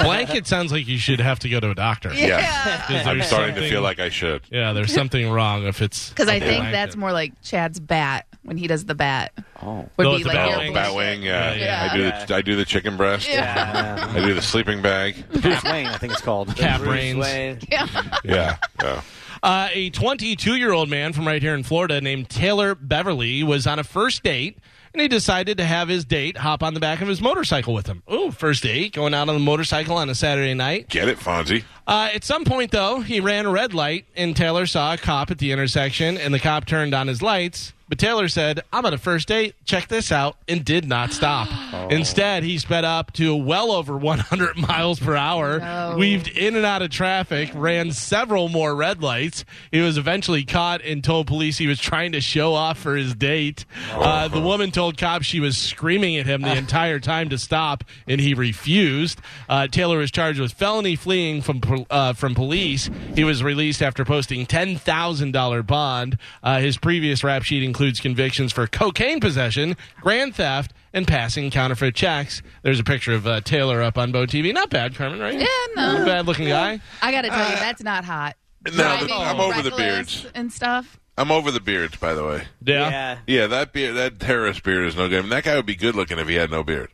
[0.02, 2.12] Blanket sounds like you should have to go to a doctor.
[2.14, 4.42] Yeah, I'm starting to feel like I should.
[4.50, 6.72] Yeah, there's something wrong if it's Because I a think blanket.
[6.72, 9.32] that's more like Chad's bat when he does the bat.
[9.62, 9.88] Oh.
[9.96, 10.74] Would Oh, be it's a like bat your wing.
[10.74, 11.54] Bat wing, yeah.
[11.54, 13.28] Yeah, I do the I do the chicken breast.
[13.28, 14.08] Yeah.
[14.14, 15.16] I do the sleeping bag.
[15.40, 16.54] Bruce Wayne, I think it's called.
[16.56, 17.18] cat Bruce brains.
[17.18, 17.58] Wayne.
[17.70, 19.02] Yeah, yeah.
[19.42, 23.66] Uh, a 22 year old man from right here in Florida named Taylor Beverly was
[23.66, 24.58] on a first date.
[24.92, 27.86] And he decided to have his date hop on the back of his motorcycle with
[27.86, 28.02] him.
[28.12, 30.88] Ooh, first date, going out on the motorcycle on a Saturday night.
[30.88, 31.64] Get it, Fonzie?
[31.86, 35.30] Uh, at some point, though, he ran a red light, and Taylor saw a cop
[35.30, 37.72] at the intersection, and the cop turned on his lights.
[37.90, 41.48] But Taylor said, I'm on a first date, check this out, and did not stop.
[41.90, 45.96] Instead, he sped up to well over 100 miles per hour, No.
[45.98, 49.44] weaved in and out of traffic, ran several more red lights.
[49.72, 53.12] He was eventually caught and told police he was trying to show off for his
[53.16, 53.64] date.
[53.90, 57.82] Uh, the woman told cops she was screaming at him the entire time to stop,
[58.06, 59.20] and he refused.
[59.48, 62.88] Uh, Taylor was charged with felony fleeing from uh, from police.
[63.16, 66.18] He was released after posting ten thousand dollar bond.
[66.40, 71.94] Uh, his previous rap sheet includes convictions for cocaine possession, grand theft, and passing counterfeit
[71.94, 72.42] checks.
[72.62, 74.52] There's a picture of uh, Taylor up on Bone TV.
[74.52, 75.32] Not bad, Carmen, right?
[75.32, 75.92] Yeah, no.
[75.94, 76.78] Not a bad looking guy.
[77.00, 78.36] I got to tell you, that's not hot.
[78.66, 79.76] No, Driving I'm over the reckless
[80.22, 80.26] beards.
[80.34, 81.00] and stuff.
[81.16, 82.42] I'm over the beards, by the way.
[82.62, 82.90] Yeah.
[82.90, 83.18] Yeah.
[83.26, 85.20] Yeah, that beard, that terrorist beard is no good.
[85.20, 86.90] I mean, that guy would be good looking if he had no beard.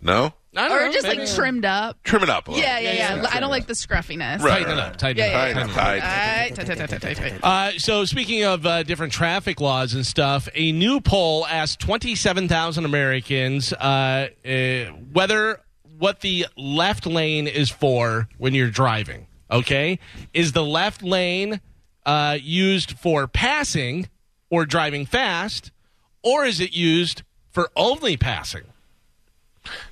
[0.00, 1.20] No, I don't Or know, just maybe.
[1.24, 2.02] like trimmed up.
[2.02, 2.62] trim it up a little.
[2.62, 3.14] Yeah, yeah, yeah.
[3.22, 3.28] yeah.
[3.32, 4.42] I don't like the scruffiness.
[4.42, 4.58] Right.
[4.64, 4.96] Tighten it up.
[4.98, 5.70] Tighten Yeah, it up.
[5.70, 7.40] tighten it up.
[7.42, 12.84] Uh, so, speaking of uh, different traffic laws and stuff, a new poll asked 27,000
[12.84, 15.60] Americans uh, uh, whether
[15.98, 19.26] what the left lane is for when you're driving.
[19.50, 19.98] Okay,
[20.34, 21.60] is the left lane
[22.04, 24.08] uh, used for passing
[24.50, 25.70] or driving fast,
[26.22, 28.64] or is it used for only passing?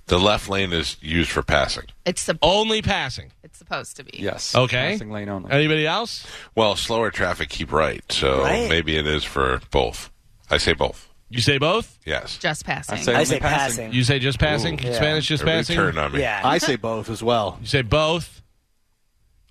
[0.07, 1.85] The left lane is used for passing.
[2.05, 3.31] It's, sup- Only passing.
[3.45, 4.13] it's supposed to be.
[4.19, 4.55] Yes.
[4.55, 4.93] Okay.
[4.93, 5.51] Passing lane only.
[5.53, 6.27] Anybody else?
[6.55, 8.69] Well, slower traffic keep right, so Right.
[8.69, 10.11] maybe it is for both.
[10.51, 11.09] I say both.
[11.29, 11.97] You say both.
[12.05, 12.39] Yes.
[12.39, 12.99] Just passing.
[12.99, 13.77] I say- I Only say passing.
[13.85, 13.93] passing.
[13.93, 14.75] You say just passing.
[14.85, 14.93] Ooh.
[14.95, 15.77] Spanish just Everybody passing.
[15.77, 16.21] turned on me.
[16.21, 16.41] Yeah.
[16.43, 17.59] I say both as well.
[17.61, 18.43] You say both.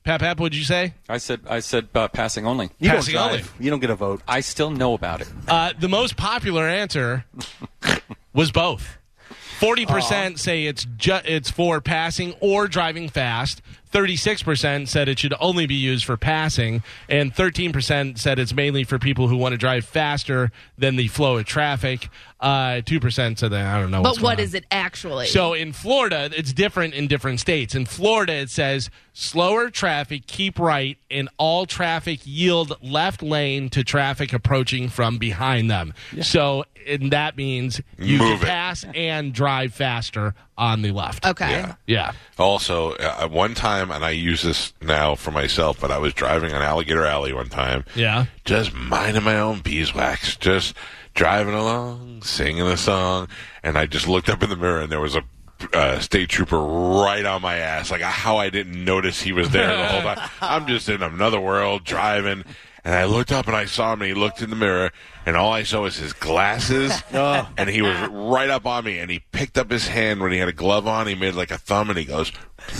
[0.03, 0.93] Pap Pap, what'd you say?
[1.07, 2.69] I said I said uh, passing only.
[2.79, 3.37] You Passing don't only.
[3.39, 3.53] drive.
[3.59, 4.21] You don't get a vote.
[4.27, 5.27] I still know about it.
[5.47, 7.25] Uh, the most popular answer
[8.33, 8.97] was both.
[9.59, 13.61] Forty percent say it's ju- it's for passing or driving fast.
[13.91, 18.53] Thirty-six percent said it should only be used for passing, and thirteen percent said it's
[18.53, 22.09] mainly for people who want to drive faster than the flow of traffic.
[22.39, 24.01] Uh, Two percent said that I don't know.
[24.03, 25.25] But what's what going is it actually?
[25.27, 27.73] So in Florida, it's different in different states.
[27.75, 33.83] In Florida, it says slower traffic, keep right, and all traffic yield left lane to
[33.83, 35.93] traffic approaching from behind them.
[36.21, 38.49] So and that means you Move can it.
[38.49, 41.25] pass and drive faster on the left.
[41.25, 41.49] okay.
[41.51, 41.75] Yeah.
[41.87, 42.11] Yeah.
[42.37, 46.13] Also, uh, at one time, and I use this now for myself, but I was
[46.13, 47.85] driving on Alligator Alley one time.
[47.95, 48.25] Yeah.
[48.45, 50.75] Just minding my own beeswax, just
[51.13, 53.27] driving along, singing a song,
[53.63, 55.23] and I just looked up in the mirror and there was a
[55.73, 57.91] uh, state trooper right on my ass.
[57.91, 60.29] Like how I didn't notice he was there the whole time.
[60.41, 62.43] I'm just in another world driving.
[62.83, 64.91] And I looked up and I saw him and he looked in the mirror
[65.29, 67.47] and all I saw was his glasses oh.
[67.55, 70.39] and he was right up on me and he picked up his hand when he
[70.39, 71.05] had a glove on.
[71.05, 72.31] He made like a thumb and he goes,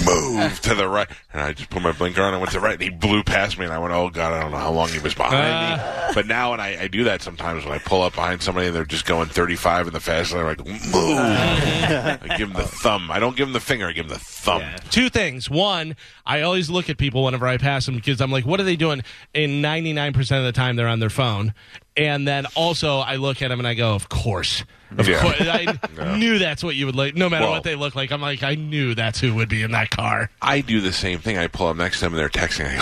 [0.03, 1.07] move to the right.
[1.31, 3.23] And I just put my blinker on and went to the right and he blew
[3.23, 5.35] past me and I went, oh God, I don't know how long he was behind
[5.35, 5.83] me.
[5.83, 6.11] Ah.
[6.15, 8.75] But now when I, I do that sometimes when I pull up behind somebody and
[8.75, 11.19] they're just going 35 in the fast lane, I'm like, move.
[11.19, 13.11] I give him the thumb.
[13.11, 13.87] I don't give him the finger.
[13.87, 14.63] I give him the thumb.
[14.89, 15.51] Two things.
[15.51, 15.95] One,
[16.25, 18.75] I always look at people whenever I pass them because I'm like, what are they
[18.75, 19.03] doing?
[19.35, 21.53] And 99% of the time, they're on their phone.
[21.99, 24.63] And then also, I look at him and I go, of course.
[24.97, 25.21] Of Yeah.
[25.21, 25.41] course.
[25.41, 28.11] I knew that's what you would like, no matter Well- what they look like.
[28.11, 30.31] I'm like, I knew that's who would be in that car.
[30.41, 31.37] I do the same thing.
[31.37, 32.65] I pull up next to them and they're texting.
[32.69, 32.77] I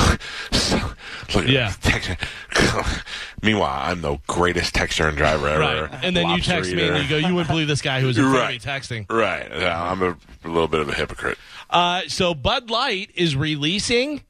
[0.80, 0.88] go,
[1.36, 1.72] look at Yeah.
[1.82, 3.04] texting.
[3.42, 5.88] Meanwhile, I'm the greatest texter and driver ever.
[5.92, 6.00] Right.
[6.04, 8.18] And then you text me and you go, you wouldn't believe this guy who was
[8.18, 8.62] in front of me Right.
[8.62, 9.06] texting.
[9.12, 9.50] Right.
[9.52, 11.38] Yeah, I'm a, a little bit of a hypocrite.
[11.70, 14.22] Uh, so Bud Light is releasing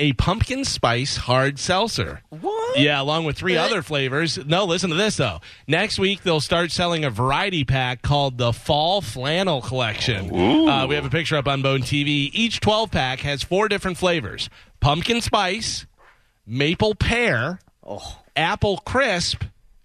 [0.00, 2.22] a pumpkin spice hard seltzer.
[2.30, 2.78] What?
[2.78, 4.38] Yeah, along with three other flavors.
[4.44, 5.40] No, listen to this though.
[5.68, 10.34] Next week they'll start selling a variety pack called the Fall Flannel Collection.
[10.34, 12.30] Uh, we have a picture up on Bone TV.
[12.32, 14.48] Each 12 pack has four different flavors:
[14.80, 15.86] pumpkin spice,
[16.46, 17.60] maple pear,
[18.34, 19.44] apple crisp,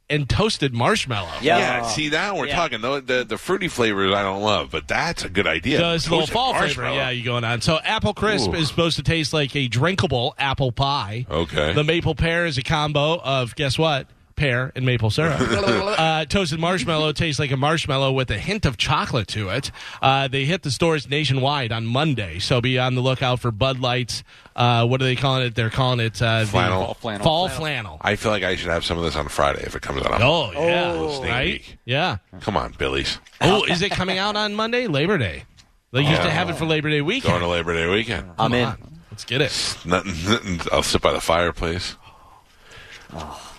[0.09, 1.31] and toasted marshmallow.
[1.41, 1.57] Yeah.
[1.57, 2.55] Yeah, see now we're Yeah.
[2.55, 5.79] talking the, the the fruity flavors I don't love, but that's a good idea.
[5.79, 6.83] So it's a little fall flavor.
[6.83, 7.61] Yeah, you going on.
[7.61, 8.55] So apple crisp Ooh.
[8.55, 11.25] is supposed to taste like a drinkable apple pie.
[11.29, 11.73] Okay.
[11.73, 14.07] The maple pear is a combo of guess what?
[14.35, 15.39] Pear and maple syrup.
[15.39, 19.71] uh, toasted marshmallow tastes like a marshmallow with a hint of chocolate to it.
[20.01, 23.79] Uh, they hit the stores nationwide on Monday, so be on the lookout for Bud
[23.79, 24.23] Lights.
[24.53, 25.55] Uh, what are they calling it?
[25.55, 27.23] They're calling it uh, the Fall flannel.
[27.23, 27.97] Fall flannel.
[28.01, 30.11] I feel like I should have some of this on Friday if it comes out.
[30.11, 31.53] on Oh yeah, Sneak right?
[31.53, 31.77] peek.
[31.85, 32.17] Yeah.
[32.41, 33.19] Come on, Billy's.
[33.39, 34.87] Oh, is it coming out on Monday?
[34.87, 35.45] Labor Day.
[35.91, 37.31] They used to have it for Labor Day weekend.
[37.31, 38.31] Going to Labor Day weekend.
[38.37, 38.65] I'm in.
[38.67, 38.99] on.
[39.11, 39.77] Let's get it.
[39.85, 40.59] Nothing, nothing.
[40.73, 41.95] I'll sit by the fireplace.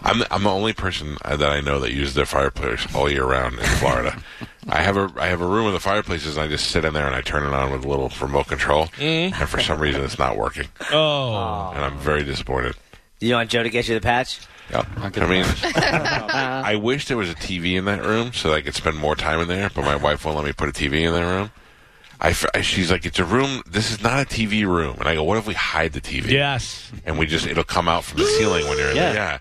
[0.06, 3.24] I'm I'm the only person uh, that I know that uses their fireplace all year
[3.24, 4.22] round in Florida.
[4.68, 6.94] I have a I have a room with the fireplaces, and I just sit in
[6.94, 10.02] there and I turn it on with a little remote control, and for some reason
[10.04, 11.72] it's not working, Oh.
[11.74, 12.74] and I'm very disappointed.
[13.20, 14.40] You want Joe to get you the patch?
[14.70, 14.86] Yep.
[15.18, 18.74] I mean, I wish there was a TV in that room so that I could
[18.74, 21.12] spend more time in there, but my wife won't let me put a TV in
[21.12, 21.50] that room.
[22.20, 23.62] I, f- I- she's like, it's a room.
[23.66, 26.30] This is not a TV room, and I go, what if we hide the TV?
[26.30, 26.90] Yes.
[27.04, 29.12] and we just it'll come out from the ceiling when you're in Yeah.
[29.12, 29.14] there.
[29.14, 29.38] Yeah.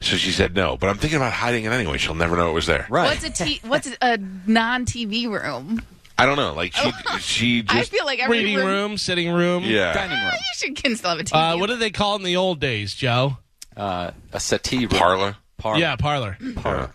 [0.00, 1.98] So she said no, but I'm thinking about hiding it anyway.
[1.98, 2.86] She'll never know it was there.
[2.88, 3.08] Right.
[3.20, 5.82] What's a t- what's a non TV room?
[6.16, 6.52] I don't know.
[6.54, 6.90] Like she
[7.20, 8.66] she I just feel like every Reading room.
[8.66, 9.64] room, sitting room.
[9.64, 9.92] yeah.
[9.92, 10.32] Dining room.
[10.34, 11.54] You should can still have a TV.
[11.54, 13.38] Uh, what did they call it in the old days, Joe?
[13.76, 14.88] Uh, a settee room.
[14.88, 15.36] Parlor.
[15.58, 15.78] Parlor.
[15.80, 16.36] Yeah, parlor.
[16.40, 16.88] Yeah.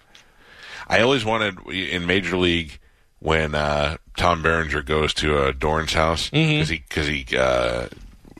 [0.87, 2.79] I always wanted in Major League
[3.19, 6.51] when uh, Tom Berenger goes to uh, Dorn's house Mm-hmm.
[6.59, 7.87] because he because he uh,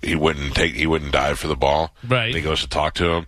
[0.01, 1.93] he wouldn't take he wouldn't dive for the ball.
[2.07, 2.27] Right.
[2.27, 3.27] And he goes to talk to him.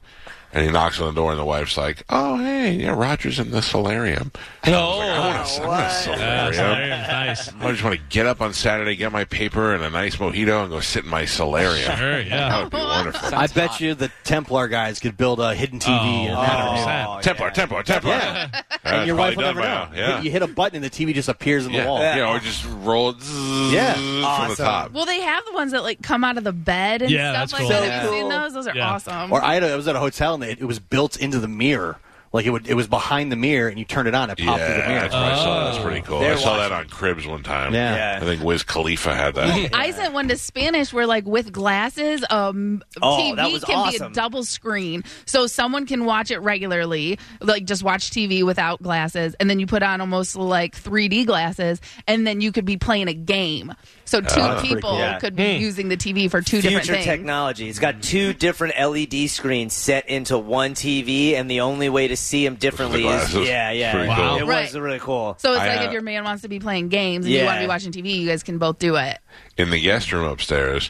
[0.56, 3.52] And he knocks on the door, and the wife's like, "Oh, hey, yeah, Roger's in
[3.52, 4.32] the solarium."
[4.64, 6.90] And I was like, I want to, I want a Yeah, solarium.
[6.90, 7.50] nice.
[7.60, 10.62] I just want to get up on Saturday, get my paper and a nice mojito,
[10.62, 11.98] and go sit in my solarium.
[11.98, 13.36] Sure, That would be wonderful.
[13.36, 15.90] I bet you the Templar guys could build a hidden TV.
[15.90, 17.18] Oh, in that room.
[17.18, 17.22] 100%.
[17.22, 18.12] Templar, Templar, Templar.
[18.14, 18.48] Yeah.
[18.52, 19.90] That's and your wife will never know.
[19.94, 20.22] Yeah.
[20.22, 22.00] You hit a button and the TV just appears in the wall.
[22.00, 23.94] yeah, or just roll it zzz Yeah.
[23.96, 24.66] from the Awesome.
[24.66, 24.92] top.
[24.94, 27.42] Well, they have the ones that like come out of the bed and Yeah, stuff
[27.42, 27.70] that's like cool.
[27.72, 27.84] that.
[27.84, 28.54] So Have you seen those?
[28.54, 29.34] Those are awesome.
[29.34, 31.40] Or I, had a, I was at a hotel and it, it was built into
[31.40, 31.98] the mirror.
[32.34, 34.60] Like it would, it was behind the mirror, and you turned it on, it popped
[34.62, 35.00] through the Yeah, mirror.
[35.04, 35.72] that's what I saw.
[35.72, 36.20] That's pretty cool.
[36.20, 37.74] They're I saw that on Cribs one time.
[37.74, 37.96] Yeah.
[37.96, 38.20] Yeah.
[38.22, 39.70] I think Wiz Khalifa had that.
[39.74, 43.90] I sent one to Spanish where, like, with glasses, um, Oh, TV that was can
[43.90, 44.12] be awesome.
[44.12, 49.34] a double screen, so someone can watch it regularly, like just watch TV without glasses,
[49.40, 53.08] and then you put on almost like 3D glasses, and then you could be playing
[53.08, 53.74] a game.
[54.08, 55.00] So two that's people cool.
[55.00, 55.18] Yeah.
[55.20, 57.06] could be using the TV for two different Future things.
[57.06, 57.68] technology.
[57.68, 62.16] It's got two different LED screens set into one TV, and the only way to
[62.16, 63.48] see them differently is glasses.
[63.48, 63.92] yeah, yeah.
[63.94, 64.48] Pretty It cool.
[64.48, 65.36] was really cool.
[65.40, 67.44] So it's I, like uh, if your man wants to be playing games and you
[67.46, 69.18] want to be watching TV, you guys can both do it.
[69.58, 70.90] In the guest room upstairs,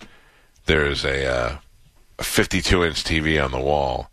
[0.65, 1.57] there's a, uh,
[2.19, 4.09] a 52 inch TV on the wall.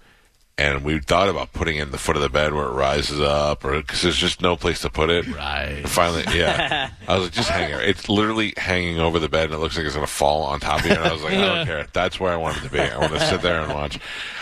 [0.58, 3.18] And we thought about putting it in the foot of the bed where it rises
[3.20, 5.26] up, or because there's just no place to put it.
[5.26, 5.82] Right.
[5.88, 6.90] Finally, yeah.
[7.08, 7.88] I was like, just hang it.
[7.88, 10.60] It's literally hanging over the bed, and it looks like it's going to fall on
[10.60, 10.92] top of you.
[10.92, 11.86] And I was like, I don't care.
[11.94, 12.80] That's where I want it to be.
[12.80, 13.98] I want to sit there and watch.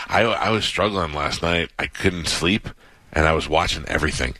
[0.07, 1.71] I, I was struggling last night.
[1.79, 2.67] I couldn't sleep,
[3.13, 4.35] and I was watching everything.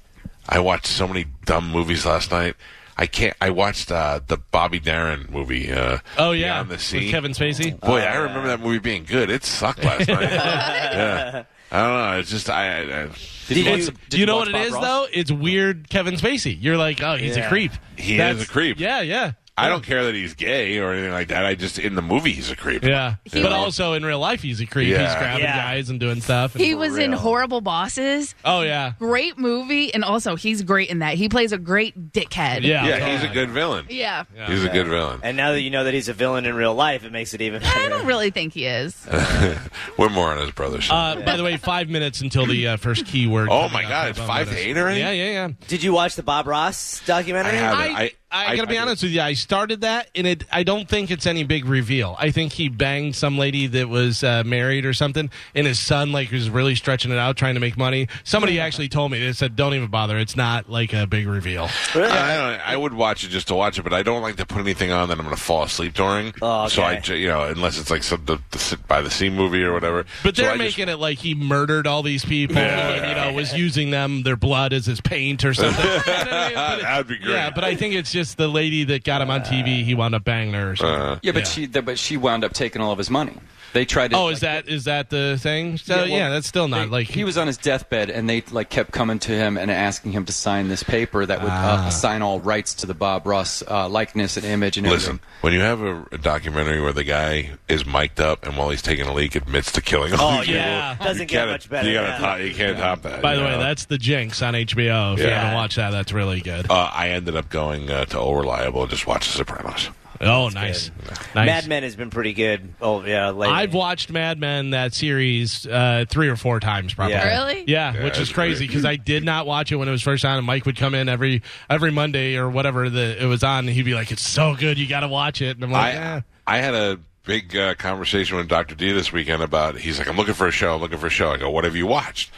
[0.49, 2.55] I watched so many dumb movies last night.
[2.97, 3.35] I can't.
[3.39, 5.71] I watched uh, the Bobby Darin movie.
[5.71, 7.79] Uh, Oh yeah, on the with Kevin Spacey.
[7.79, 9.29] Boy, I remember that movie being good.
[9.29, 10.21] It sucked last night.
[10.21, 11.43] yeah.
[11.71, 12.19] I don't know.
[12.19, 12.65] It's just I.
[12.67, 13.09] I, I
[13.47, 14.83] Did you, It's- did you know what it Bob is Ross?
[14.83, 15.07] though?
[15.13, 16.57] It's weird, Kevin Spacey.
[16.59, 17.71] You're like, oh, he's a creep.
[17.97, 18.79] He is a creep.
[18.79, 19.31] Yeah, yeah.
[19.61, 21.45] I don't care that he's gay or anything like that.
[21.45, 22.83] I just in the movie he's a creep.
[22.83, 23.55] Yeah, You but know?
[23.55, 24.89] also in real life, he's a creep.
[24.89, 25.05] Yeah.
[25.07, 25.57] He's grabbing Yeah.
[25.57, 26.55] guys and doing stuff.
[26.55, 27.19] and- He was in real.
[27.19, 28.35] Horrible Bosses.
[28.45, 31.15] oh yeah, Great movie, and also he's great in that.
[31.15, 32.61] He plays a great dickhead.
[32.63, 33.85] yeah, Yeah, he's a good villain.
[33.89, 34.23] Yeah.
[34.47, 35.19] He's a good villain.
[35.23, 37.41] And now that you know that he's a villain in real life, it makes it
[37.41, 37.79] even better.
[37.79, 38.95] I don't really think he is.
[39.97, 40.89] We're more on his brothers.
[40.89, 43.49] Uh, by the way, five minutes until the uh, first keyword.
[43.49, 43.89] Oh, coming my up.
[43.89, 44.67] God, it's Five five to minutes.
[44.67, 44.99] eight already?
[44.99, 45.47] Yeah, yeah, yeah.
[45.67, 47.53] Did you watch the Bob Ross documentary?
[47.53, 47.95] I haven't.
[47.95, 49.21] I, I- I, I- gotta be I- honest with you.
[49.21, 50.43] I started that, and it.
[50.51, 52.15] I don't think it's any big reveal.
[52.19, 56.11] I think he banged some lady that was uh, married or something, and his son
[56.11, 58.07] like was really stretching it out, trying to make money.
[58.23, 60.17] Somebody actually told me they said, "Don't even bother.
[60.17, 62.07] It's not like a big reveal." Really?
[62.09, 64.45] I, don't, I would watch it just to watch it, but I don't like to
[64.45, 66.33] put anything on that I'm going to fall asleep during.
[66.41, 67.17] Oh, So I, okay.
[67.19, 70.05] you know, unless it's like some the, the sit by the sea movie or whatever.
[70.23, 73.33] But they're I just- making it like he murdered all these people, and you know
[73.33, 75.83] was using them their blood as his paint or something.
[76.11, 76.55] You know what I mean?
[76.55, 77.29] But it- That'd be great.
[77.33, 79.83] Yeah, but I think it's just the lady that got him on TV.
[79.83, 81.01] He wound up banging her or something.
[81.01, 81.49] Uh, Yeah, but Yeah.
[81.49, 83.33] she but she wound up taking all of his money.
[83.73, 84.17] They tried to.
[84.17, 85.77] oh, like, is that is that the thing?
[85.77, 88.43] So yeah, well, that's still not they- like he was on his deathbed, and they
[88.51, 91.85] like kept coming to him and asking him to sign this paper that would Ah.
[91.85, 95.19] uh, assign all rights to the Bob Ross uh, likeness and image and Listen, everything.
[95.39, 98.81] when you have a, a documentary where the guy is mic'd up and while he's
[98.81, 100.91] taking a leak admits to killing all Oh, these yeah.
[100.95, 102.17] people, Doesn't you get much better, You, gotta yeah.
[102.17, 103.21] top, you can't top that.
[103.21, 105.13] By you the way, that's the Jinx on HBO.
[105.13, 105.39] If you Yeah.
[105.39, 106.69] haven't watched that, that's really good.
[106.69, 109.89] Uh, I ended up going uh, to O Reliable and just watch The Sopranos.
[110.21, 110.91] oh, nice,
[111.33, 111.45] nice.
[111.47, 112.75] Mad Men has been pretty good.
[112.79, 113.55] Oh yeah, lately.
[113.55, 117.13] I've watched Mad Men that series uh, three or four times, probably.
[117.15, 117.27] Yeah.
[117.27, 117.63] Really?
[117.67, 120.23] Yeah, Yeah, which is crazy because I did not watch it when it was first
[120.23, 120.37] on.
[120.37, 123.69] And Mike would come in every every Monday or whatever the, it was on, and
[123.69, 126.17] he'd be like, "It's so good, you got to watch it." And I'm like, I
[126.17, 126.21] eh.
[126.45, 128.75] I had a big uh, conversation with Dr.
[128.75, 129.77] D this weekend about.
[129.77, 130.75] He's like, I'm looking for a show.
[130.75, 131.31] I'm looking for a show.
[131.31, 132.31] I go, What have you watched?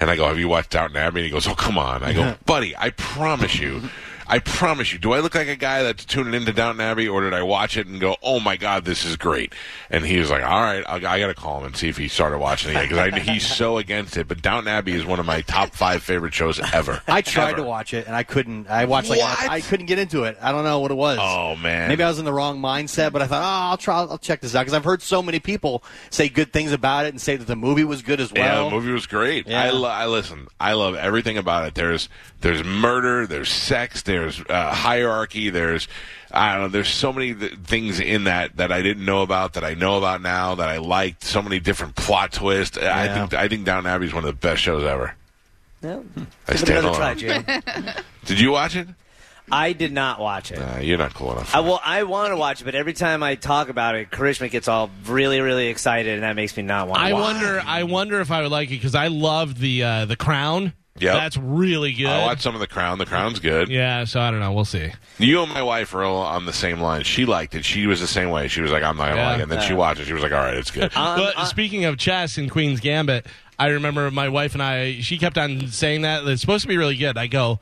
[0.00, 1.20] And I go, Have you watched Downton Abbey?
[1.20, 2.02] And he goes, Oh, come on.
[2.02, 3.82] I go, Buddy, I promise you.
[4.26, 4.98] I promise you.
[4.98, 7.76] Do I look like a guy that's tuning into Downton Abbey, or did I watch
[7.76, 9.52] it and go, "Oh my God, this is great"?
[9.90, 11.96] And he was like, "All right, I, I got to call him and see if
[11.96, 15.26] he started watching it because he's so against it." But Downton Abbey is one of
[15.26, 17.02] my top five favorite shows ever.
[17.06, 17.56] I tried Ever.
[17.58, 18.68] to watch it and I couldn't.
[18.70, 19.50] I watched like What?
[19.50, 20.38] I couldn't get into it.
[20.40, 21.18] I don't know what it was.
[21.20, 23.98] Oh man, Maybe I was in the wrong mindset, but I thought, oh, I'll try.
[23.98, 27.08] I'll check this out because I've heard so many people say good things about it
[27.10, 28.70] and say that the movie was good as Yeah, well.
[28.70, 29.46] the movie was great.
[29.46, 29.64] Yeah.
[29.64, 30.48] I, lo- I listen.
[30.58, 31.74] I love everything about it.
[31.74, 32.08] There's
[32.40, 33.26] there's murder.
[33.26, 34.02] There's sex.
[34.02, 35.50] There's uh, hierarchy.
[35.50, 35.88] There's
[36.30, 36.68] I don't know.
[36.68, 39.96] There's so many th- things in that that I didn't know about that I know
[39.98, 41.24] about now that I liked.
[41.24, 42.76] So many different plot twists.
[42.78, 45.14] I think I think Downton Abbey is one of the best shows ever.
[45.82, 46.04] No.
[46.48, 47.44] I stand another alone.
[47.44, 48.88] try, Did you watch it?
[49.52, 50.58] I did not watch it.
[50.58, 51.54] Uh, you're not cool enough.
[51.54, 54.50] I, well, I want to watch it, but every time I talk about it, Karishma
[54.50, 57.62] gets all really, really excited, and that makes me not want to I watch wonder.
[57.66, 60.72] I wonder if I would like it because I loved the uh, the Crown.
[61.00, 61.14] Yep.
[61.14, 62.06] that's really good.
[62.06, 62.98] I watched some of The Crown.
[62.98, 63.68] The Crown's good.
[63.68, 64.52] yeah, so I don't know.
[64.52, 64.92] We'll see.
[65.18, 67.02] You and my wife are all on the same line.
[67.02, 67.64] She liked it.
[67.64, 68.46] She was the same way.
[68.46, 69.30] She was like, "I'm not gonna Yeah.
[69.30, 70.04] like it." And then she watched it.
[70.06, 72.78] She was like, "All right, it's good." Um, but uh, speaking of chess and Queen's
[72.80, 73.26] Gambit,
[73.58, 75.00] I remember my wife and I.
[75.00, 77.18] She kept on saying that it's supposed to be really good.
[77.18, 77.58] I go, how,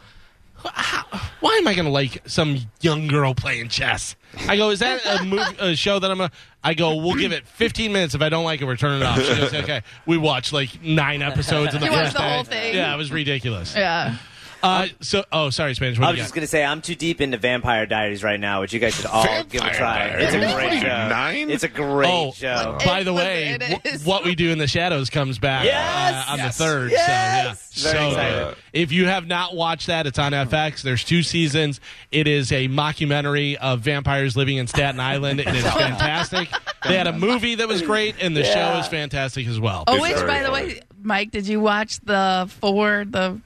[1.40, 4.16] why am I going to like some young girl playing chess?
[4.48, 6.36] I go, is that a, movie, a show that I'm going to.
[6.64, 8.14] I go, we'll give it 15 minutes.
[8.14, 9.20] If I don't like it, we're turning it off.
[9.20, 9.82] She goes, okay.
[10.06, 12.34] We watched like nine episodes in the You watched the day.
[12.34, 12.74] whole thing?
[12.74, 13.74] Yeah, it was ridiculous.
[13.74, 14.16] Yeah.
[14.62, 15.98] Uh, so, oh, sorry, Spanish.
[15.98, 18.72] What I was just gonna say I'm too deep into Vampire Diaries right now, which
[18.72, 20.08] you guys should all give a try.
[20.10, 20.24] Diaries?
[20.26, 21.08] It's a What are great you, show.
[21.08, 21.50] nine?
[21.50, 22.78] It's a great Oh, show.
[22.84, 26.28] by the way, w- what we do in the shadows comes back Yes!
[26.28, 26.56] uh, on Yes!
[26.58, 26.90] the third.
[26.92, 27.68] Yes!
[27.74, 28.42] So yeah, Very so excited.
[28.48, 30.82] uh, if you have not watched that, it's on FX.
[30.82, 31.80] There's two seasons.
[32.10, 35.40] It is a mockumentary of vampires living in Staten Island.
[35.40, 36.48] And It is fantastic.
[36.86, 39.84] They had a movie that was great, and the show is fantastic as well.
[39.86, 43.40] Oh, which, by the way, Mike, did you watch the four, the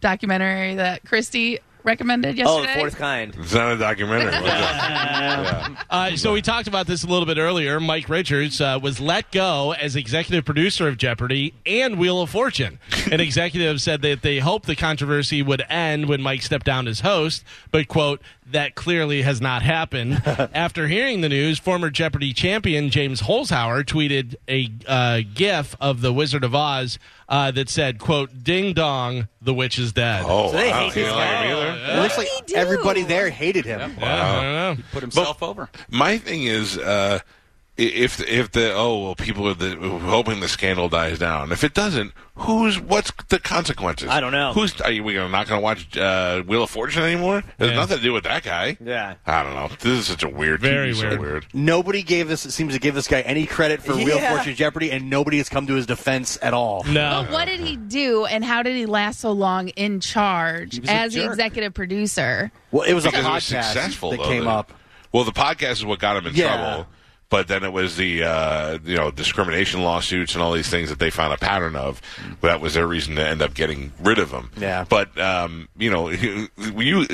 [0.00, 2.70] documentary that Christy recommended yesterday.
[2.70, 3.34] Oh, the fourth kind.
[3.34, 4.26] It's not a documentary.
[4.32, 4.48] was it?
[4.48, 5.82] Yeah.
[5.88, 7.80] Uh, so we talked about this a little bit earlier.
[7.80, 12.78] Mike Richards uh, was let go as executive producer of Jeopardy and Wheel of Fortune.
[13.10, 17.00] An executive said that they hoped the controversy would end when Mike stepped down as
[17.00, 18.20] host, but quote
[18.52, 20.22] that clearly has not happened.
[20.26, 26.12] After hearing the news, former Jeopardy champion James Holzhauer tweeted a uh, GIF of the
[26.12, 30.56] Wizard of Oz uh, that said "quote Ding dong, the witch is dead." Oh, So
[30.56, 30.78] they wow.
[30.80, 31.46] hate You this don't like guy.
[31.46, 31.92] him either?
[31.98, 32.54] It looks like did he do?
[32.56, 33.94] everybody there hated him.
[33.98, 34.84] Yeah, I don't know.
[34.92, 35.68] Put himself over.
[35.90, 37.37] My thing is, uh, i-
[37.78, 41.52] if if the oh well, people are the, hoping the scandal dies down.
[41.52, 44.08] If it doesn't, who's what's the consequences?
[44.08, 44.52] I don't know.
[44.52, 47.44] Who's are you, we gonna not going to watch uh, Wheel of Fortune anymore?
[47.56, 47.76] There's Yeah.
[47.76, 48.76] nothing to do with that guy.
[48.84, 49.14] Yeah.
[49.24, 49.68] I don't know.
[49.78, 51.20] This is such a weird, Very TV, so weird.
[51.20, 51.46] weird.
[51.54, 54.90] Nobody gave this seems to give this guy any credit for Wheel of Fortune Jeopardy,
[54.90, 56.82] and nobody has come to his defense at all.
[56.84, 57.22] No.
[57.24, 60.88] But what did he do, and how did he last so long in charge was
[60.88, 62.50] a as the executive producer?
[62.72, 64.72] Well, it was a Because it was successful that though, came that- up.
[65.12, 66.56] Well, the podcast is what got him in Yeah.
[66.56, 66.86] trouble.
[67.30, 70.98] But then it was the uh, you know discrimination lawsuits and all these things that
[70.98, 72.00] they found a pattern of.
[72.40, 74.50] That was their reason to end up getting rid of him.
[74.56, 74.84] Yeah.
[74.88, 77.06] But um, you know, you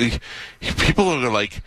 [0.59, 1.61] people are like,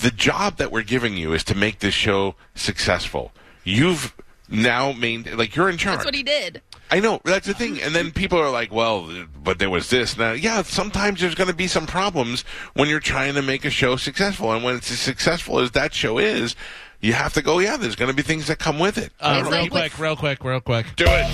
[0.00, 3.32] the job that we're giving you is to make this show successful.
[3.64, 4.14] You've
[4.48, 5.98] now made like you're in charge.
[5.98, 6.62] That's what he did.
[6.90, 9.08] I know that's the thing, and then people are like, "Well,
[9.42, 12.42] but there was this." Now, yeah, sometimes there's going to be some problems
[12.74, 15.94] when you're trying to make a show successful, and when it's as successful as that
[15.94, 16.54] show is,
[17.02, 17.58] you have to go.
[17.58, 19.12] Yeah, there's going to be things that come with it.
[19.20, 20.86] Uh, real like quick, real quick, real quick.
[20.96, 21.26] Do it.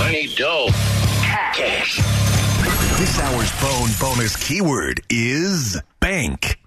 [0.00, 0.68] I need dough.
[0.70, 1.96] Cash.
[2.98, 6.60] This hour's phone bonus keyword is bank.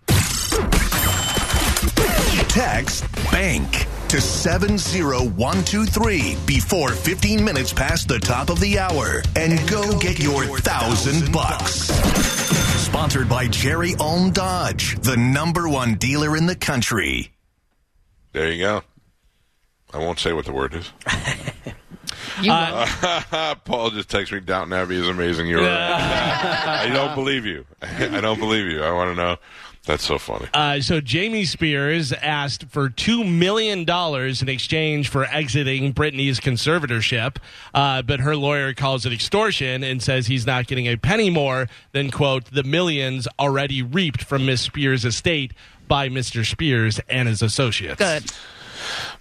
[2.50, 9.98] Text bank to 70123 before 15 minutes past the top of the hour and go
[10.00, 11.88] get your thousand bucks.
[12.84, 17.32] Sponsored by Jerry Ulm Dodge, the number one dealer in the country.
[18.34, 18.82] There you go.
[19.94, 20.92] I won't say what the word is.
[22.42, 22.52] You
[23.66, 24.40] Paul just texted me.
[24.40, 25.48] Downton Abbey is amazing.
[25.48, 25.68] You're right.
[26.86, 27.66] I don't believe you.
[27.82, 28.84] I don't believe you.
[28.84, 29.38] I want to know.
[29.86, 30.48] That's so funny.
[30.54, 37.38] Uh, so Jamie Spears asked for two million dollars in exchange for exiting Britney's conservatorship,
[37.74, 41.68] uh, but her lawyer calls it extortion and says he's not getting a penny more
[41.94, 45.52] than quote the millions already reaped from Miss Spears' estate
[45.92, 46.46] by Mr.
[46.46, 47.98] Spears and his associates.
[47.98, 48.24] good.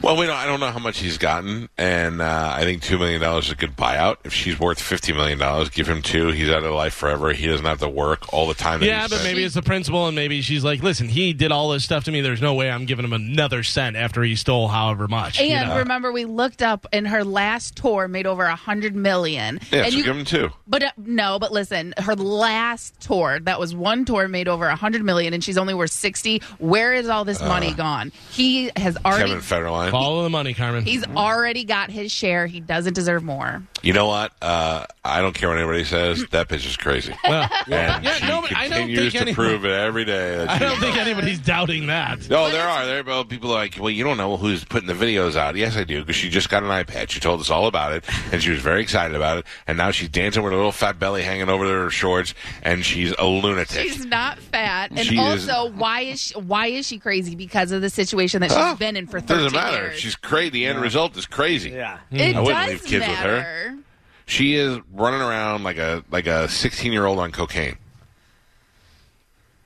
[0.02, 2.98] Well, we don't, I don't know how much he's gotten, and uh, I think two
[2.98, 4.16] million dollars is a good buyout.
[4.24, 6.28] If she's worth fifty million dollars, give him two.
[6.28, 7.32] He's out of life forever.
[7.32, 8.82] He doesn't have to work all the time.
[8.82, 9.24] Yeah, but spent.
[9.24, 12.12] maybe it's the principal, and maybe she's like, "Listen, he did all this stuff to
[12.12, 12.20] me.
[12.20, 15.54] There's no way I'm giving him another cent after he stole however much." And you
[15.54, 15.78] know?
[15.78, 19.60] remember, we looked up, and her last tour made over a hundred million.
[19.70, 20.50] Yeah, and so you, give him two.
[20.66, 24.76] But uh, no, but listen, her last tour, that was one tour, made over a
[24.76, 26.42] hundred million, and she's only worth sixty.
[26.58, 28.12] Where is all this money gone?
[28.30, 29.24] He has already.
[29.24, 29.90] Uh, Kevin Federline.
[29.90, 30.84] follow the money, Carmen.
[30.84, 32.46] He's already got his share.
[32.46, 33.62] He doesn't deserve more.
[33.82, 34.32] You know what?
[34.42, 36.24] Uh, I don't care what anybody says.
[36.30, 37.14] That bitch is crazy.
[37.24, 40.04] Well, And Yeah, she no, but I don't continues think to any- prove it every
[40.04, 40.44] day.
[40.46, 42.28] I don't think anybody's doubting that.
[42.28, 42.86] No, there are.
[42.86, 45.56] There are people like, well, you don't know who's putting the videos out.
[45.56, 47.08] Yes, I do, because she just got an iPad.
[47.11, 49.46] She told us all about it, and she was very excited about it.
[49.66, 53.12] And now she's dancing with a little fat belly hanging over her shorts, and she's
[53.18, 53.88] a lunatic.
[53.88, 57.34] She's not fat, and She is- also, why is she, why is she crazy?
[57.34, 59.76] Because of the situation that she's Oh, been in for thirteen Doesn't matter.
[59.88, 59.98] years.
[60.01, 60.51] She's crazy.
[60.51, 61.70] The end result is crazy.
[61.70, 61.98] Yeah.
[62.11, 63.76] it I wouldn't leave kids with her.
[64.26, 67.76] She is running around like a like a 16 year old on cocaine.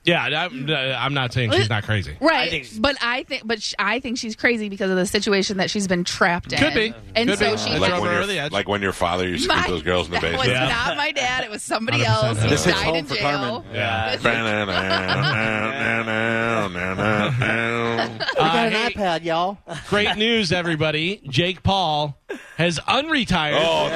[0.05, 2.15] Yeah, I'm, uh, I'm not saying she's not crazy.
[2.21, 4.97] Right, I think she's- but I think, but sh- I think she's crazy because of
[4.97, 6.59] the situation that she's been trapped in.
[6.59, 6.93] Could be.
[7.15, 7.57] and Could so be.
[7.57, 8.51] she Like Like when, her your, the edge.
[8.51, 10.47] like when your father used to keep My- those girls in the that basement.
[10.47, 10.67] was Yeah.
[10.67, 11.43] not my dad.
[11.43, 12.05] It was somebody 100%.
[12.07, 13.39] else who This hits died home in for jail.
[13.41, 13.63] Carmen.
[13.73, 14.17] Yeah.
[18.71, 18.77] Yeah.
[18.77, 19.57] Uh, got an hey, iPad, y'all.
[19.89, 21.21] great news, everybody.
[21.27, 22.17] Jake Paul
[22.57, 23.57] has unretired.
[23.57, 23.87] Oh,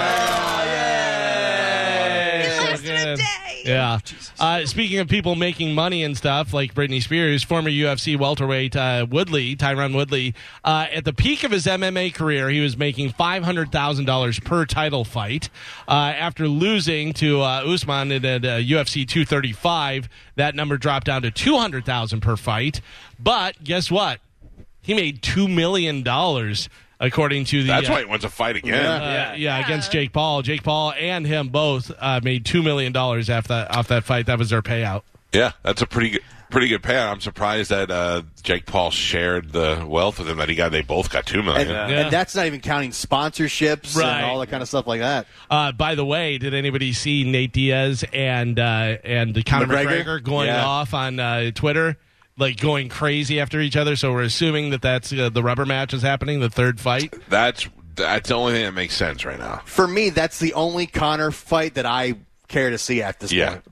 [2.42, 3.20] He lasted in.
[3.66, 4.00] Yeah.
[4.40, 9.06] Uh, speaking of people making money and stuff like Britney Spears, former UFC welterweight uh,
[9.10, 13.44] Woodley, Tyron Woodley, uh, at the peak of his MMA career, he was making five
[13.44, 15.50] hundred thousand dollars per title fight.
[15.88, 21.06] Uh, after losing to uh, Usman at uh, UFC two thirty five, that number dropped
[21.08, 22.80] down to two hundred thousand per fight.
[23.20, 24.20] But guess what?
[24.82, 26.70] He made two million dollars.
[27.02, 28.86] According to the That's uh, why he wants to fight again.
[28.86, 30.42] uh, yeah, against Jake Paul.
[30.42, 34.26] Jake Paul and him both uh, made two million dollars off that off that fight.
[34.26, 35.04] That was their payout.
[35.32, 37.10] Yeah, that's a pretty good, pretty good payout.
[37.10, 40.74] I'm surprised that uh, Jake Paul shared the wealth with him that he got.
[40.74, 41.70] They both got two million.
[41.70, 42.00] And, Yeah.
[42.02, 44.18] and that's not even counting sponsorships Right.
[44.18, 45.26] and all that kind of stuff like that.
[45.50, 50.04] Uh, by the way, did anybody see Nate Diaz and uh, and the Conor McGregor?
[50.04, 50.66] McGregor, going Yeah.
[50.66, 51.98] off on uh, Twitter,
[52.40, 53.96] like going crazy after each other?
[53.96, 57.14] So we're assuming that that's uh, the rubber match is happening, the third fight.
[57.30, 59.62] That's that's the only thing that makes sense right now.
[59.66, 62.16] For me, that's the only Conor fight that I
[62.48, 63.50] care to see at this Yeah.
[63.50, 63.64] point.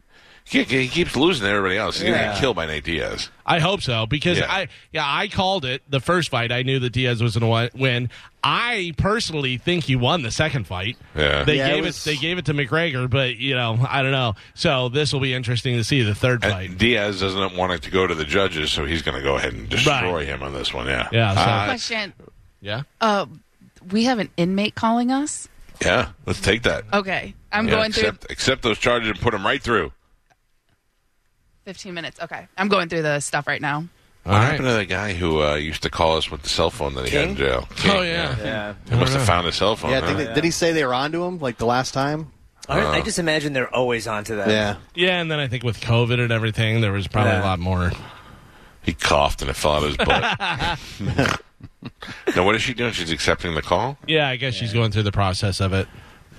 [0.49, 1.95] He, he keeps losing to everybody else.
[1.99, 2.31] He's gonna Yeah.
[2.31, 3.29] get killed by Nate Diaz.
[3.45, 4.49] I hope so because Yeah.
[4.49, 6.51] I yeah I called it the first fight.
[6.53, 8.09] I knew that Diaz was going to win.
[8.43, 10.95] I personally think he won the second fight.
[11.15, 11.43] Yeah.
[11.43, 14.11] They Yeah, gave it, was- they gave it to McGregor, but you know I don't
[14.13, 14.35] know.
[14.53, 16.69] So this will be interesting to see the third fight.
[16.69, 19.35] And Diaz doesn't want it to go to the judges, so he's going to go
[19.35, 20.27] ahead and destroy Right.
[20.27, 20.87] him on this one.
[20.87, 21.09] Yeah.
[21.11, 22.13] Yeah, so- Uh, Question.
[22.61, 22.83] yeah.
[23.01, 23.25] Uh,
[23.91, 25.49] we have an inmate calling us.
[25.83, 26.09] yeah.
[26.25, 26.85] Let's take that.
[26.93, 29.91] Okay, I'm Yeah, going through accept, accept those charges and put them right through.
[31.67, 32.17] 15 minutes.
[32.21, 33.83] Okay, I'm going through the stuff right now.
[34.23, 36.93] What happened to the guy who uh, used to call us with the cell phone
[36.93, 37.45] that he had in King?
[37.45, 37.67] jail?
[37.87, 38.37] Oh yeah.
[38.41, 38.73] Yeah.
[38.89, 39.91] He must have found his cell phone.
[39.91, 40.07] Yeah, huh?
[40.07, 42.31] think they, did he say they were onto him like the last time?
[42.69, 44.47] I, I just imagine they're always onto that.
[44.49, 44.77] Yeah.
[44.95, 47.41] Yeah, and then I think with COVID and everything, there was probably Yeah.
[47.41, 47.91] a lot more.
[48.81, 51.41] He coughed and it fell out of his butt.
[52.35, 52.93] now, what is she doing?
[52.93, 53.97] She's accepting the call?
[54.07, 55.87] Yeah, I guess she's going through the process of it.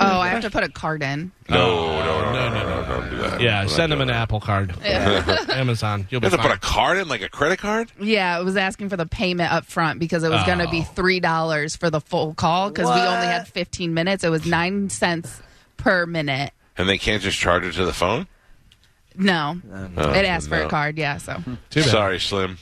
[0.01, 1.33] Oh, I have to put a card in.
[1.49, 1.57] No,
[1.99, 3.41] no, no, no, no, no, don't do that.
[3.41, 4.17] Yeah, Don't send do him an that.
[4.17, 4.75] Apple Card.
[4.85, 6.07] Amazon.
[6.11, 6.57] You'll You be have to put fine.
[6.57, 7.91] a card in, like a credit card?
[8.01, 10.81] Yeah, it was asking for the payment up front because it was going to be
[10.81, 10.93] Oh.
[10.95, 14.23] three dollars for the full call because we only had 15 minutes.
[14.25, 15.41] It was nine cents
[15.77, 16.53] per minute.
[16.77, 18.27] And they can't just charge it to the phone?
[19.17, 19.61] No,
[19.97, 20.67] Oh, it asked for no.
[20.67, 20.97] a card.
[20.97, 21.91] Yeah, so Too bad.
[21.91, 22.59] Sorry, Slim.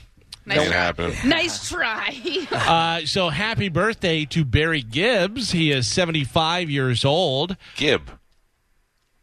[0.47, 0.77] Nice Ain't try.
[0.77, 1.13] happen.
[1.29, 2.15] nice try.
[2.53, 5.51] Uh, so happy birthday to Barry Gibbs.
[5.53, 7.57] He is 75 years old.
[7.77, 8.11] Gibb.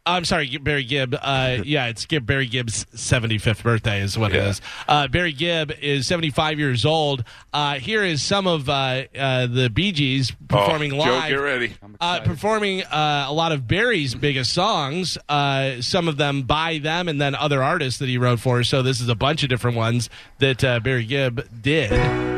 [0.06, 1.14] I'm sorry, Barry Gibb.
[1.18, 4.48] Uh, yeah, it's Gibb, Barry Gibb's 75th birthday is what it Yeah.
[4.50, 4.60] is.
[4.86, 7.24] Uh, Barry Gibb is 75 years old.
[7.54, 11.30] Uh, here is some of uh, uh, the Bee Gees performing oh, live.
[11.30, 11.72] Joe, get ready.
[12.00, 17.08] uh, performing uh, a lot of Barry's biggest songs, uh, some of them by them
[17.08, 18.62] and then other artists that he wrote for.
[18.62, 22.33] So this is a bunch of different ones that uh, Barry Gibb did.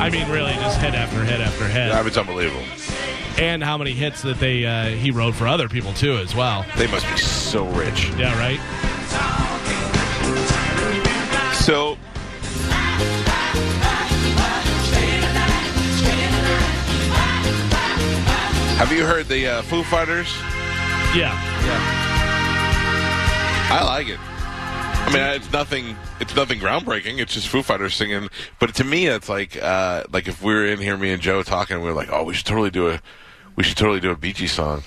[0.00, 2.62] I mean, really, just hit after hit after hit, That was unbelievable.
[3.38, 6.64] and how many hits that they uh, he wrote for other people too, as well.
[6.76, 8.10] They must be so rich.
[8.18, 8.60] Yeah, right.
[11.54, 11.96] So,
[18.76, 20.28] have you heard the uh, Foo Fighters?
[21.14, 21.32] Yeah,
[21.64, 22.00] Yeah.
[23.70, 24.18] I like it.
[24.20, 25.96] I mean, it's nothing.
[26.20, 27.18] It's nothing groundbreaking.
[27.18, 28.28] It's just Foo Fighters singing.
[28.58, 31.42] But to me, it's like uh, like if we were in here, me and Joe
[31.42, 33.00] talking, we are like, oh, we should totally do a,
[33.56, 34.82] we should totally do a Bee Gees song.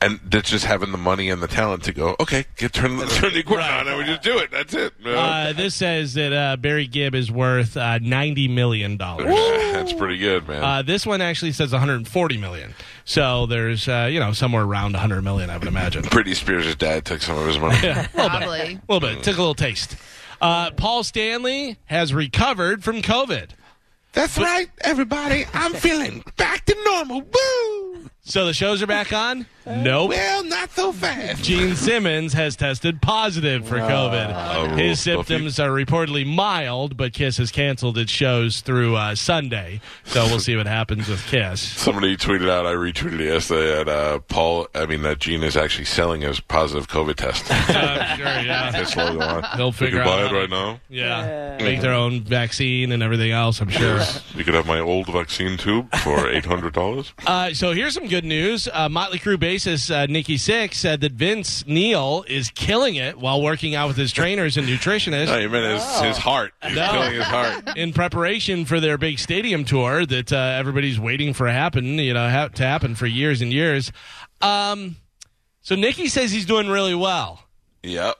[0.00, 2.16] And that's just having the money and the talent to go.
[2.20, 4.50] Okay, get turn, turn the equipment on, and we just do it.
[4.50, 4.92] That's it.
[5.04, 9.26] uh, this says that uh, Barry Gibb is worth uh, ninety million dollars.
[9.72, 10.62] that's pretty good, man.
[10.62, 12.74] Uh, this one actually says 140 million.
[13.04, 16.02] So there's, uh, you know, somewhere around 100 million, I would imagine.
[16.04, 17.78] Britney Spears' dad took some of his money.
[17.82, 18.46] Yeah, a little bit.
[18.46, 18.58] Probably.
[18.88, 19.22] A little bit.
[19.24, 19.96] Took a little taste.
[20.40, 23.50] Uh, Paul Stanley has recovered from COVID.
[24.12, 25.44] That's right, everybody.
[25.52, 27.20] I'm feeling back to normal.
[27.22, 28.10] Woo!
[28.28, 29.46] So the shows are back on.
[29.68, 30.10] Nope.
[30.10, 31.42] Well, not so fast.
[31.42, 34.32] Gene Simmons has tested positive for COVID.
[34.54, 39.80] Oh, His symptoms are reportedly mild, but Kiss has canceled its shows through uh, Sunday.
[40.04, 41.60] So we'll see what happens with Kiss.
[41.60, 42.64] Somebody tweeted out.
[42.64, 43.84] I retweeted it yesterday.
[43.84, 47.44] That uh, Paul, I mean, that Gene is actually selling his positive COVID test.
[47.76, 48.72] Uh, sure, yeah.
[48.72, 49.44] His logo on.
[49.56, 50.80] They'll You figure can buy out it right now.
[50.88, 51.58] Yeah.
[51.60, 54.00] Make their own vaccine and everything else, I'm sure.
[54.34, 57.12] You could have my old vaccine tube for eight hundred dollars.
[57.26, 58.68] Uh, so here's some good news.
[58.72, 63.42] Uh, Motley Crue bassist uh, Nikki Sixx said that Vince Neil is killing it while
[63.42, 65.26] working out with his trainers and nutritionists.
[65.26, 66.52] No, you meant his, his heart.
[66.62, 66.90] He's No.
[66.90, 67.64] killing his heart.
[67.76, 72.28] in preparation for their big stadium tour that uh, everybody's waiting for happen, you know,
[72.28, 73.92] ha- to happen for years and years.
[74.40, 74.96] Um,
[75.60, 77.42] so Nikki says he's doing really well,
[77.82, 78.16] Yep.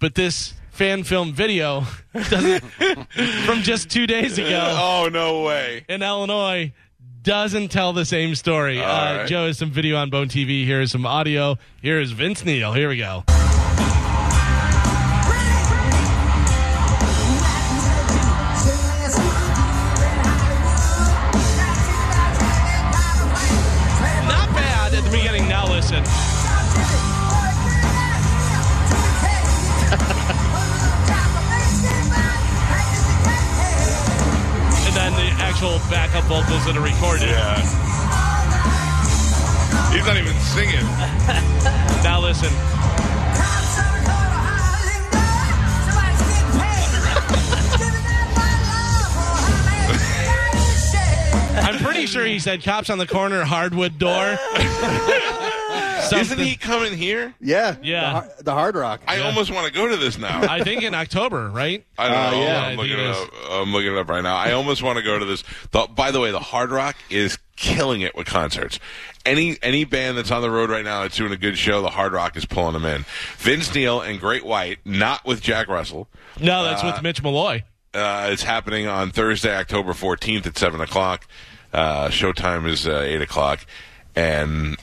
[0.00, 1.82] but this fan film video
[2.12, 5.84] from just two days ago Oh no way.
[5.88, 6.72] in Illinois
[7.24, 8.78] doesn't tell the same story.
[8.78, 9.26] Uh, right.
[9.26, 10.64] Joe has some video on Bone TV.
[10.64, 11.58] Here is some audio.
[11.82, 12.72] Here is Vince Neil.
[12.72, 13.24] Here we go.
[36.14, 37.28] Backup vocals that are recorded.
[37.28, 37.60] Yeah.
[39.92, 40.86] He's not even singing.
[42.04, 42.50] Now listen.
[51.64, 54.36] I'm pretty sure he said cops on the corner, hardwood door.
[56.12, 57.34] Isn't he coming here?
[57.40, 57.76] Yeah.
[57.82, 58.00] Yeah.
[58.00, 59.00] The, har- the Hard Rock.
[59.06, 60.40] I almost want to go to this now.
[60.42, 61.84] I think in October, right?
[61.98, 62.42] I don't Uh, know.
[62.42, 63.16] yeah, I I'm think looking it it is.
[63.16, 63.30] up.
[63.50, 64.36] I'm looking it up right now.
[64.36, 65.42] I almost want to go to this.
[65.72, 68.78] The, by the way, the Hard Rock is killing it with concerts.
[69.26, 71.88] Any any band that's on the road right now that's doing a good show, the
[71.90, 73.04] Hard Rock is pulling them in.
[73.38, 76.08] Vince Neil and Great White, not with Jack Russell.
[76.38, 77.62] No, that's with Mitch Malloy.
[77.94, 81.26] Uh, it's happening on Thursday, October 14th at 7 o'clock.
[81.72, 83.64] Uh, showtime is uh, 8 o'clock.
[84.16, 84.76] And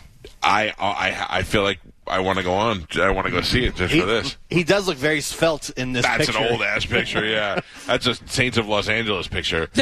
[0.44, 2.88] I, I, I feel like I want to go on.
[2.96, 4.38] I want to go see it just He, for this.
[4.50, 6.42] he does look very svelte in this That's picture.
[6.44, 7.60] an old ass picture, yeah.
[7.86, 9.70] That's a Saints of Los Angeles picture.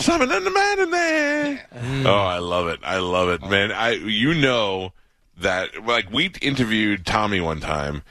[0.00, 1.66] Simon and the man in there.
[2.06, 2.80] Oh, I love it.
[2.82, 3.72] I love it, man.
[3.72, 4.92] I you know
[5.38, 8.02] that like we interviewed Tommy one time,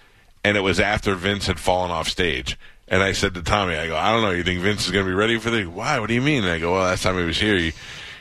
[0.43, 2.57] and it was after Vince had fallen off stage.
[2.89, 4.32] And I said to Tommy, I go, I don't know.
[4.32, 5.65] You think Vince is going to be ready for the?
[5.65, 5.99] Why?
[5.99, 6.43] What do you mean?
[6.43, 7.73] And I go, well, last time he was here, he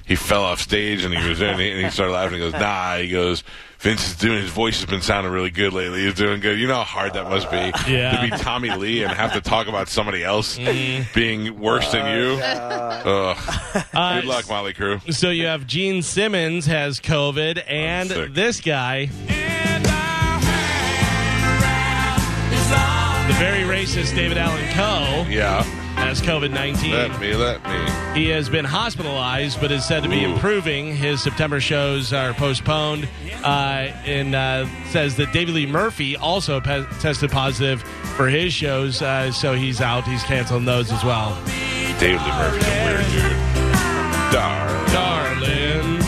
[0.06, 2.34] he fell off stage and he was there and he, and he started laughing.
[2.34, 2.96] He goes, Nah.
[2.98, 3.42] He goes,
[3.80, 4.40] Vince is doing.
[4.40, 6.04] His voice has been sounding really good lately.
[6.04, 6.58] He's doing good.
[6.58, 8.16] You know how hard that must be Yeah.
[8.16, 10.56] to be Tommy Lee and have to talk about somebody else
[11.14, 12.38] being worse than you.
[12.42, 13.36] Ugh.
[13.92, 15.12] Uh, Good luck, Motley Crue.
[15.12, 19.06] So you have Gene Simmons has COVID, and this guy,
[23.26, 25.64] the very racist David Allan Coe, Yeah.
[26.16, 26.92] Has COVID nineteen.
[26.92, 28.20] Let me, let me.
[28.20, 30.32] He has been hospitalized, but is said to be Ooh.
[30.32, 30.94] improving.
[30.94, 33.08] His September shows are postponed,
[33.42, 37.82] uh, and uh, says that David Lee Murphy also pe- tested positive
[38.16, 40.04] for his shows, uh, so he's out.
[40.04, 41.34] He's canceling those as well.
[41.98, 43.36] David Lee Murphy's a weird dude.
[44.32, 44.90] Darn.
[44.90, 46.02] Darling,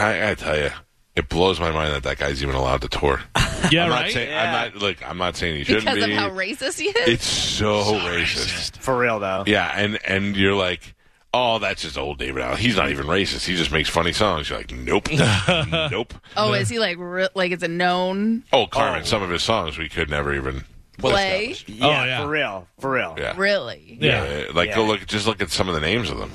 [0.00, 0.70] I, I tell you,
[1.16, 3.20] it blows my mind that that guy's even allowed to tour.
[3.72, 4.02] yeah, I'm right.
[4.02, 4.34] not saying.
[4.36, 4.74] I'm not.
[4.76, 6.12] Look, I'm not saying he shouldn't because be.
[6.12, 7.08] of how racist he is.
[7.08, 8.76] it's so, racist.
[8.78, 9.44] For real though.
[9.46, 10.94] Yeah, and and you're like,
[11.34, 12.58] oh, that's just old David Allan.
[12.58, 13.46] He's not even racist.
[13.46, 14.48] He just makes funny songs.
[14.50, 15.08] You're like, nope,
[15.90, 16.14] nope.
[16.36, 19.76] oh, is he like re- like it's a known Oh, Carmen, some of his songs
[19.78, 20.64] we could never even.
[20.98, 21.54] play?
[21.66, 22.22] Yeah, Oh, yeah.
[22.22, 23.14] for real, for real.
[23.18, 23.98] Yeah, Really?
[24.00, 24.38] Yeah.
[24.40, 26.30] Yeah, like go look, just look at some of the names of them.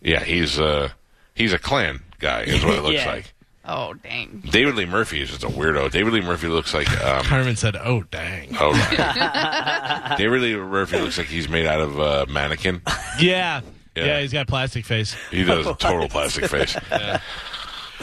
[0.00, 0.90] Yeah, he's uh
[1.34, 3.10] he's a Klan guy, is what it looks Yeah.
[3.12, 3.33] like.
[3.66, 4.42] Oh, dang.
[4.50, 5.90] David Lee Murphy is just a weirdo.
[5.90, 10.14] David Lee Murphy looks like um, Carmen said, "Oh, dang." oh, right.
[10.18, 12.82] David Lee Murphy looks like he's made out of uh, mannequin.
[13.18, 13.60] Yeah.
[13.96, 14.06] Yeah.
[14.06, 15.14] yeah, He's got plastic face.
[15.30, 16.76] He does a total plastic face.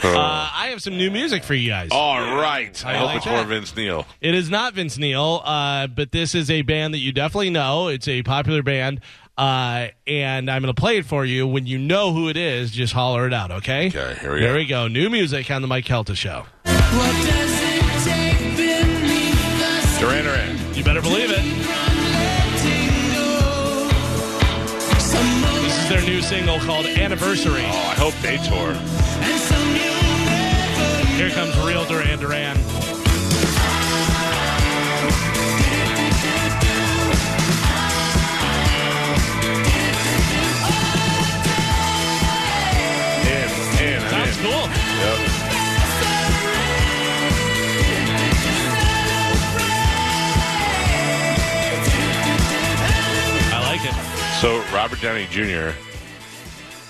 [0.02, 1.90] Uh, I have some new music for you guys.
[1.92, 3.36] All right, I, I hope like it's that.
[3.36, 4.04] more Vince Neil.
[4.20, 7.86] It is not Vince Neil, uh, but this is a band that you definitely know.
[7.88, 9.00] It's a popular band,
[9.38, 11.46] uh, and I'm going to play it for you.
[11.46, 13.88] When you know who it is, just holler it out, okay?
[13.88, 14.54] Okay, here we Here go.
[14.56, 14.88] we go.
[14.88, 16.44] New music on the Mike Calta Show.
[20.00, 20.74] Duran Duran.
[20.74, 21.42] You better believe it.
[25.62, 27.62] This is their new single called Anniversary.
[27.64, 28.74] Oh, I hope they tour.
[31.16, 32.56] Here comes real Duran Duran.
[44.42, 44.68] cool.
[44.68, 45.42] Yep.
[54.42, 55.70] So Robert Downey Jr.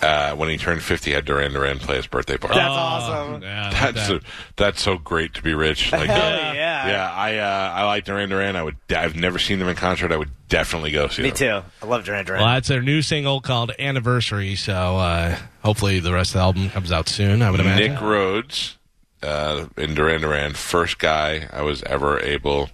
[0.00, 2.54] Uh, when he turned 50, had Duran Duran play his birthday party.
[2.54, 3.42] That's awesome.
[3.42, 4.16] Yeah, that's that.
[4.16, 4.20] a,
[4.56, 5.92] that's so great to be rich.
[5.92, 6.54] Like, yeah
[6.88, 7.12] yeah.
[7.12, 8.56] I uh, I like Duran Duran.
[8.56, 8.76] I would.
[8.90, 10.12] I've never seen them in concert.
[10.12, 11.24] I would definitely go see them.
[11.24, 11.62] Me them.
[11.62, 11.68] too.
[11.82, 12.42] I love Duran Duran.
[12.42, 14.54] Well, that's their new single called Anniversary.
[14.56, 17.42] So uh, hopefully the rest of the album comes out soon.
[17.42, 17.92] I would imagine.
[17.92, 18.78] Nick Rhodes
[19.22, 22.70] uh, in Duran Duran, first guy I was ever able,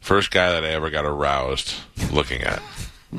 [0.00, 1.74] first guy that I ever got aroused
[2.12, 2.62] looking at.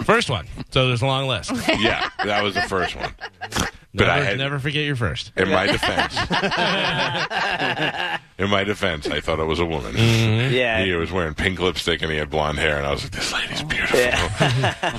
[0.04, 0.48] First one.
[0.70, 1.52] So there's a long list.
[1.80, 3.16] Yeah, that was the first one.
[3.98, 5.32] But never, I had, never forget your first.
[5.36, 6.16] in my defense,
[8.38, 9.96] in my defense, I thought it was a woman.
[9.96, 10.84] yeah.
[10.84, 13.34] He was wearing pink lipstick and he had blonde hair, and I was like, "This
[13.34, 14.00] lady's beautiful."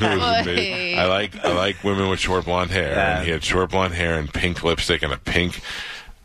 [0.01, 0.47] It was.
[0.99, 3.17] I like I like women with short blonde hair, Yeah.
[3.19, 5.61] and he had short blonde hair and pink lipstick and a pink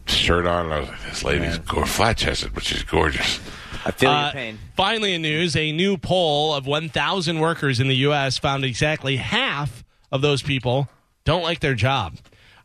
[0.08, 3.40] shirt on, and I was like, "This lady's go flat chested, but she's gorgeous."
[3.86, 4.60] I feel Uh, your pain.
[4.78, 8.38] Finally, in news, a new poll of 1,000 workers in the U.S.
[8.38, 10.88] found exactly half of those people
[11.26, 12.16] don't like their job.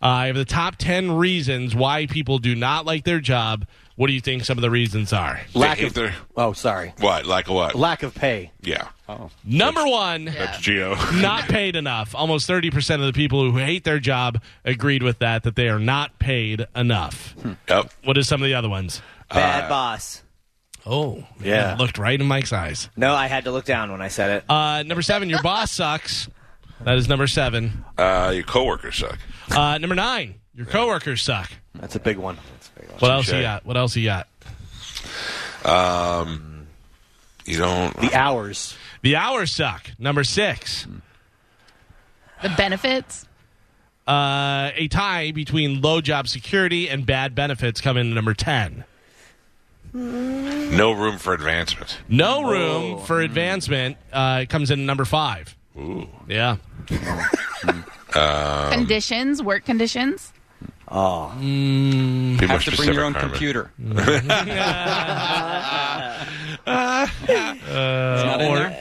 [0.01, 3.67] Uh, I have the top 10 reasons why people do not like their job.
[3.97, 5.41] What do you think some of the reasons are?
[5.55, 7.27] Lack of they're- oh, sorry, what?
[7.27, 7.75] Like a what?
[7.75, 8.53] lack of pay.
[8.63, 8.89] yeah,
[9.45, 10.95] Number one, that's Geo.
[11.15, 12.15] not paid enough.
[12.15, 15.81] Almost 30% of the people who hate their job agreed with that, that they are
[15.81, 17.35] not paid enough.
[17.69, 17.91] yep.
[18.05, 19.03] What are some of the other ones?
[19.31, 20.23] Bad boss.
[20.87, 21.75] Oh, Yeah.
[21.77, 22.89] Looked right in Mike's eyes.
[22.97, 24.45] No, I had to look down when I said it.
[24.49, 26.29] Uh, number seven, your boss sucks.
[26.85, 27.85] That is number seven.
[27.99, 29.19] Uh, your coworkers suck.
[29.51, 31.51] Uh, number nine, your coworkers suck.
[31.75, 32.37] That's a big one.
[32.99, 33.65] What else you got?
[33.65, 34.29] What else you got?
[35.65, 36.67] Um,
[37.45, 37.97] You don't.
[38.01, 38.77] The hours.
[39.03, 39.91] The hours suck.
[39.99, 40.87] Number six.
[42.43, 43.27] The benefits.
[44.07, 48.85] Uh, a tie between low job security and bad benefits come in number 10.
[49.93, 51.99] No room for advancement.
[52.09, 55.57] No room for advancement uh, comes in number five.
[55.77, 56.09] Ooh.
[56.29, 56.57] Yeah.
[58.15, 60.33] Um, conditions, work conditions.
[60.91, 61.35] Oh.
[61.39, 63.31] Be Have to bring your own Carmen.
[63.31, 63.71] computer.
[66.69, 67.07] Uh,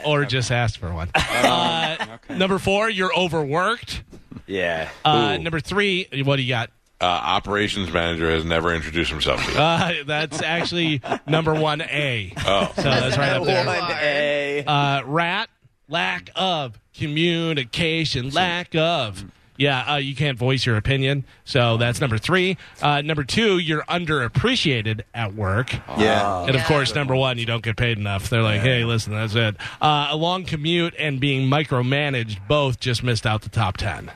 [0.06, 1.10] or, or just ask for one.
[1.18, 4.04] Uh, Number four, you're overworked.
[4.48, 4.90] Yeah.
[5.06, 6.70] Uh, number three, what do you got?
[7.00, 9.58] Uh, operations manager has never introduced himself to you.
[9.58, 12.34] Uh, that's actually number one A.
[12.46, 12.72] oh.
[12.76, 13.66] So that's right up there.
[13.66, 14.64] One A.
[14.66, 15.50] Uh, rat,
[15.90, 19.26] lack of communication, lack of.
[19.60, 21.26] Yeah, uh, you can't voice your opinion.
[21.44, 22.58] So that's number three.
[22.80, 25.74] Uh, number two, you're underappreciated at work.
[25.98, 26.46] Yeah.
[26.46, 28.30] And of course, number one, you don't get paid enough.
[28.30, 29.56] They're like, hey, listen, that's it.
[29.82, 34.12] Uh, a long commute and being micromanaged both just missed out the top 10.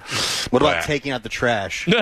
[0.51, 0.81] What about Yeah.
[0.81, 1.87] taking out the trash?
[1.87, 1.93] Is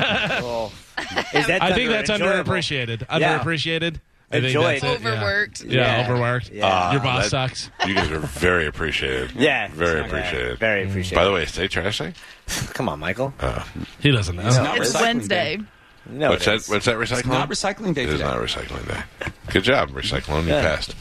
[1.47, 2.51] that I think that's enjoyable?
[2.51, 3.05] underappreciated.
[3.21, 3.39] Yeah.
[3.39, 4.01] Underappreciated.
[4.31, 4.77] I think Enjoyed.
[4.77, 4.83] it.
[4.83, 5.61] Overworked.
[5.63, 6.03] Yeah, Yeah.
[6.07, 6.51] overworked.
[6.51, 6.67] Yeah.
[6.71, 7.71] Ah, your boss that- sucks.
[7.87, 9.31] You guys are very appreciated.
[9.35, 9.69] Yeah.
[9.69, 10.59] Very Yeah, appreciated.
[10.59, 10.89] Very mm.
[10.89, 11.15] appreciated.
[11.15, 12.13] By the way, stay trash day?
[12.73, 13.33] come on, Michael.
[13.39, 13.63] Uh,
[13.99, 14.43] he doesn't know.
[14.43, 15.57] not It's recycling Wednesday.
[15.57, 15.63] day.
[16.11, 16.55] No, what's it that?
[16.57, 16.69] is.
[16.69, 17.17] What's that recycling?
[17.19, 18.23] It's not recycling day It is today.
[18.23, 19.31] not recycling day.
[19.51, 20.43] Good job, recycling.
[20.45, 20.95] You passed.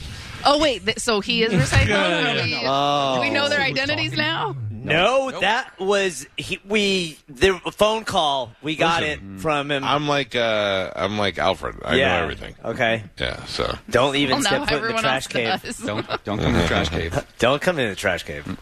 [0.45, 2.37] Oh wait, th- so he is recycling.
[2.37, 3.15] Do we- Oh.
[3.17, 3.65] Do we know their oh.
[3.65, 4.57] identities now?
[4.89, 8.53] No, that was he, we the phone call.
[8.63, 9.85] We got Listen, it from him.
[9.85, 11.77] I'm like uh, I'm like Alfred.
[11.85, 12.17] I yeah.
[12.17, 12.55] know everything.
[12.65, 13.05] Okay.
[13.19, 13.45] Yeah.
[13.47, 15.63] So Don't even Well, step foot in the trash cave.
[15.63, 15.79] does.
[15.89, 17.27] Don't don't come in the trash cave.
[17.39, 18.59] Don't come in the trash cave.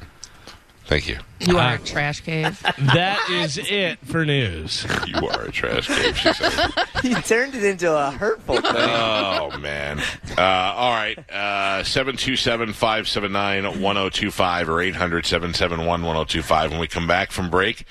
[0.87, 1.19] Thank you.
[1.41, 2.63] You are a trash cave.
[2.79, 4.87] That is it for news.
[5.07, 6.17] You are a trash cave.
[6.17, 6.71] She said.
[7.03, 8.73] he turned it into a hurtful thing.
[8.75, 10.01] Oh man!
[10.37, 14.77] Uh, all right, uh, seven two seven five seven nine one zero two five or
[14.77, 16.71] 800-771-1025.
[16.71, 17.85] When we come back from break,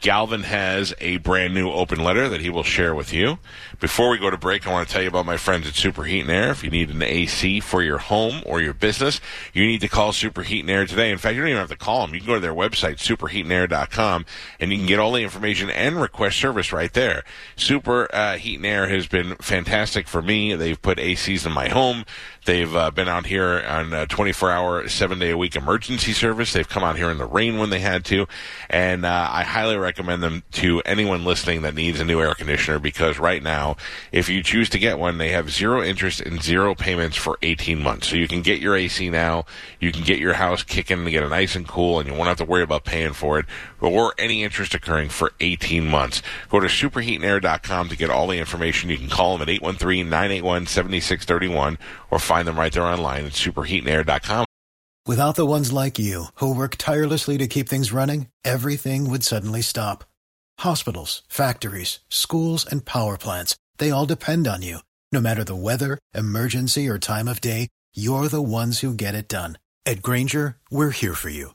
[0.00, 3.38] Galvin has a brand new open letter that he will share with you.
[3.80, 6.22] Before we go to break, I want to tell you about my friends at Superheat
[6.22, 6.50] and Air.
[6.50, 9.20] If you need an AC for your home or your business,
[9.52, 11.10] you need to call Superheat and Air today.
[11.10, 12.14] In fact, you don't even have to call them.
[12.14, 14.24] You can go to their website, superheatandair.com,
[14.58, 17.22] and you can get all the information and request service right there.
[17.56, 20.54] Super uh, Heat and Air has been fantastic for me.
[20.54, 22.06] They've put ACs in my home.
[22.46, 26.52] They've uh, been out here on a 24 hour, seven day a week emergency service.
[26.52, 28.26] They've come out here in the rain when they had to.
[28.68, 32.78] And uh, I highly recommend them to anyone listening that needs a new air conditioner
[32.78, 33.76] because right now,
[34.10, 37.82] if you choose to get one, they have zero interest and zero payments for 18
[37.82, 38.08] months.
[38.08, 39.44] So you can get your AC now.
[39.78, 42.28] You can get your house kicking and get it nice and cool, and you won't
[42.28, 43.46] have to worry about paying for it
[43.80, 46.22] or any interest occurring for 18 months.
[46.48, 48.90] Go to superheatandair.com to get all the information.
[48.90, 51.78] You can call them at 813 981 7631
[52.10, 54.46] or find them right there online at superheatandair.com.
[55.06, 59.62] Without the ones like you, who work tirelessly to keep things running, everything would suddenly
[59.62, 60.04] stop.
[60.58, 64.80] Hospitals, factories, schools, and power plants, they all depend on you.
[65.10, 69.26] No matter the weather, emergency, or time of day, you're the ones who get it
[69.26, 69.58] done.
[69.86, 71.54] At Grainger, we're here for you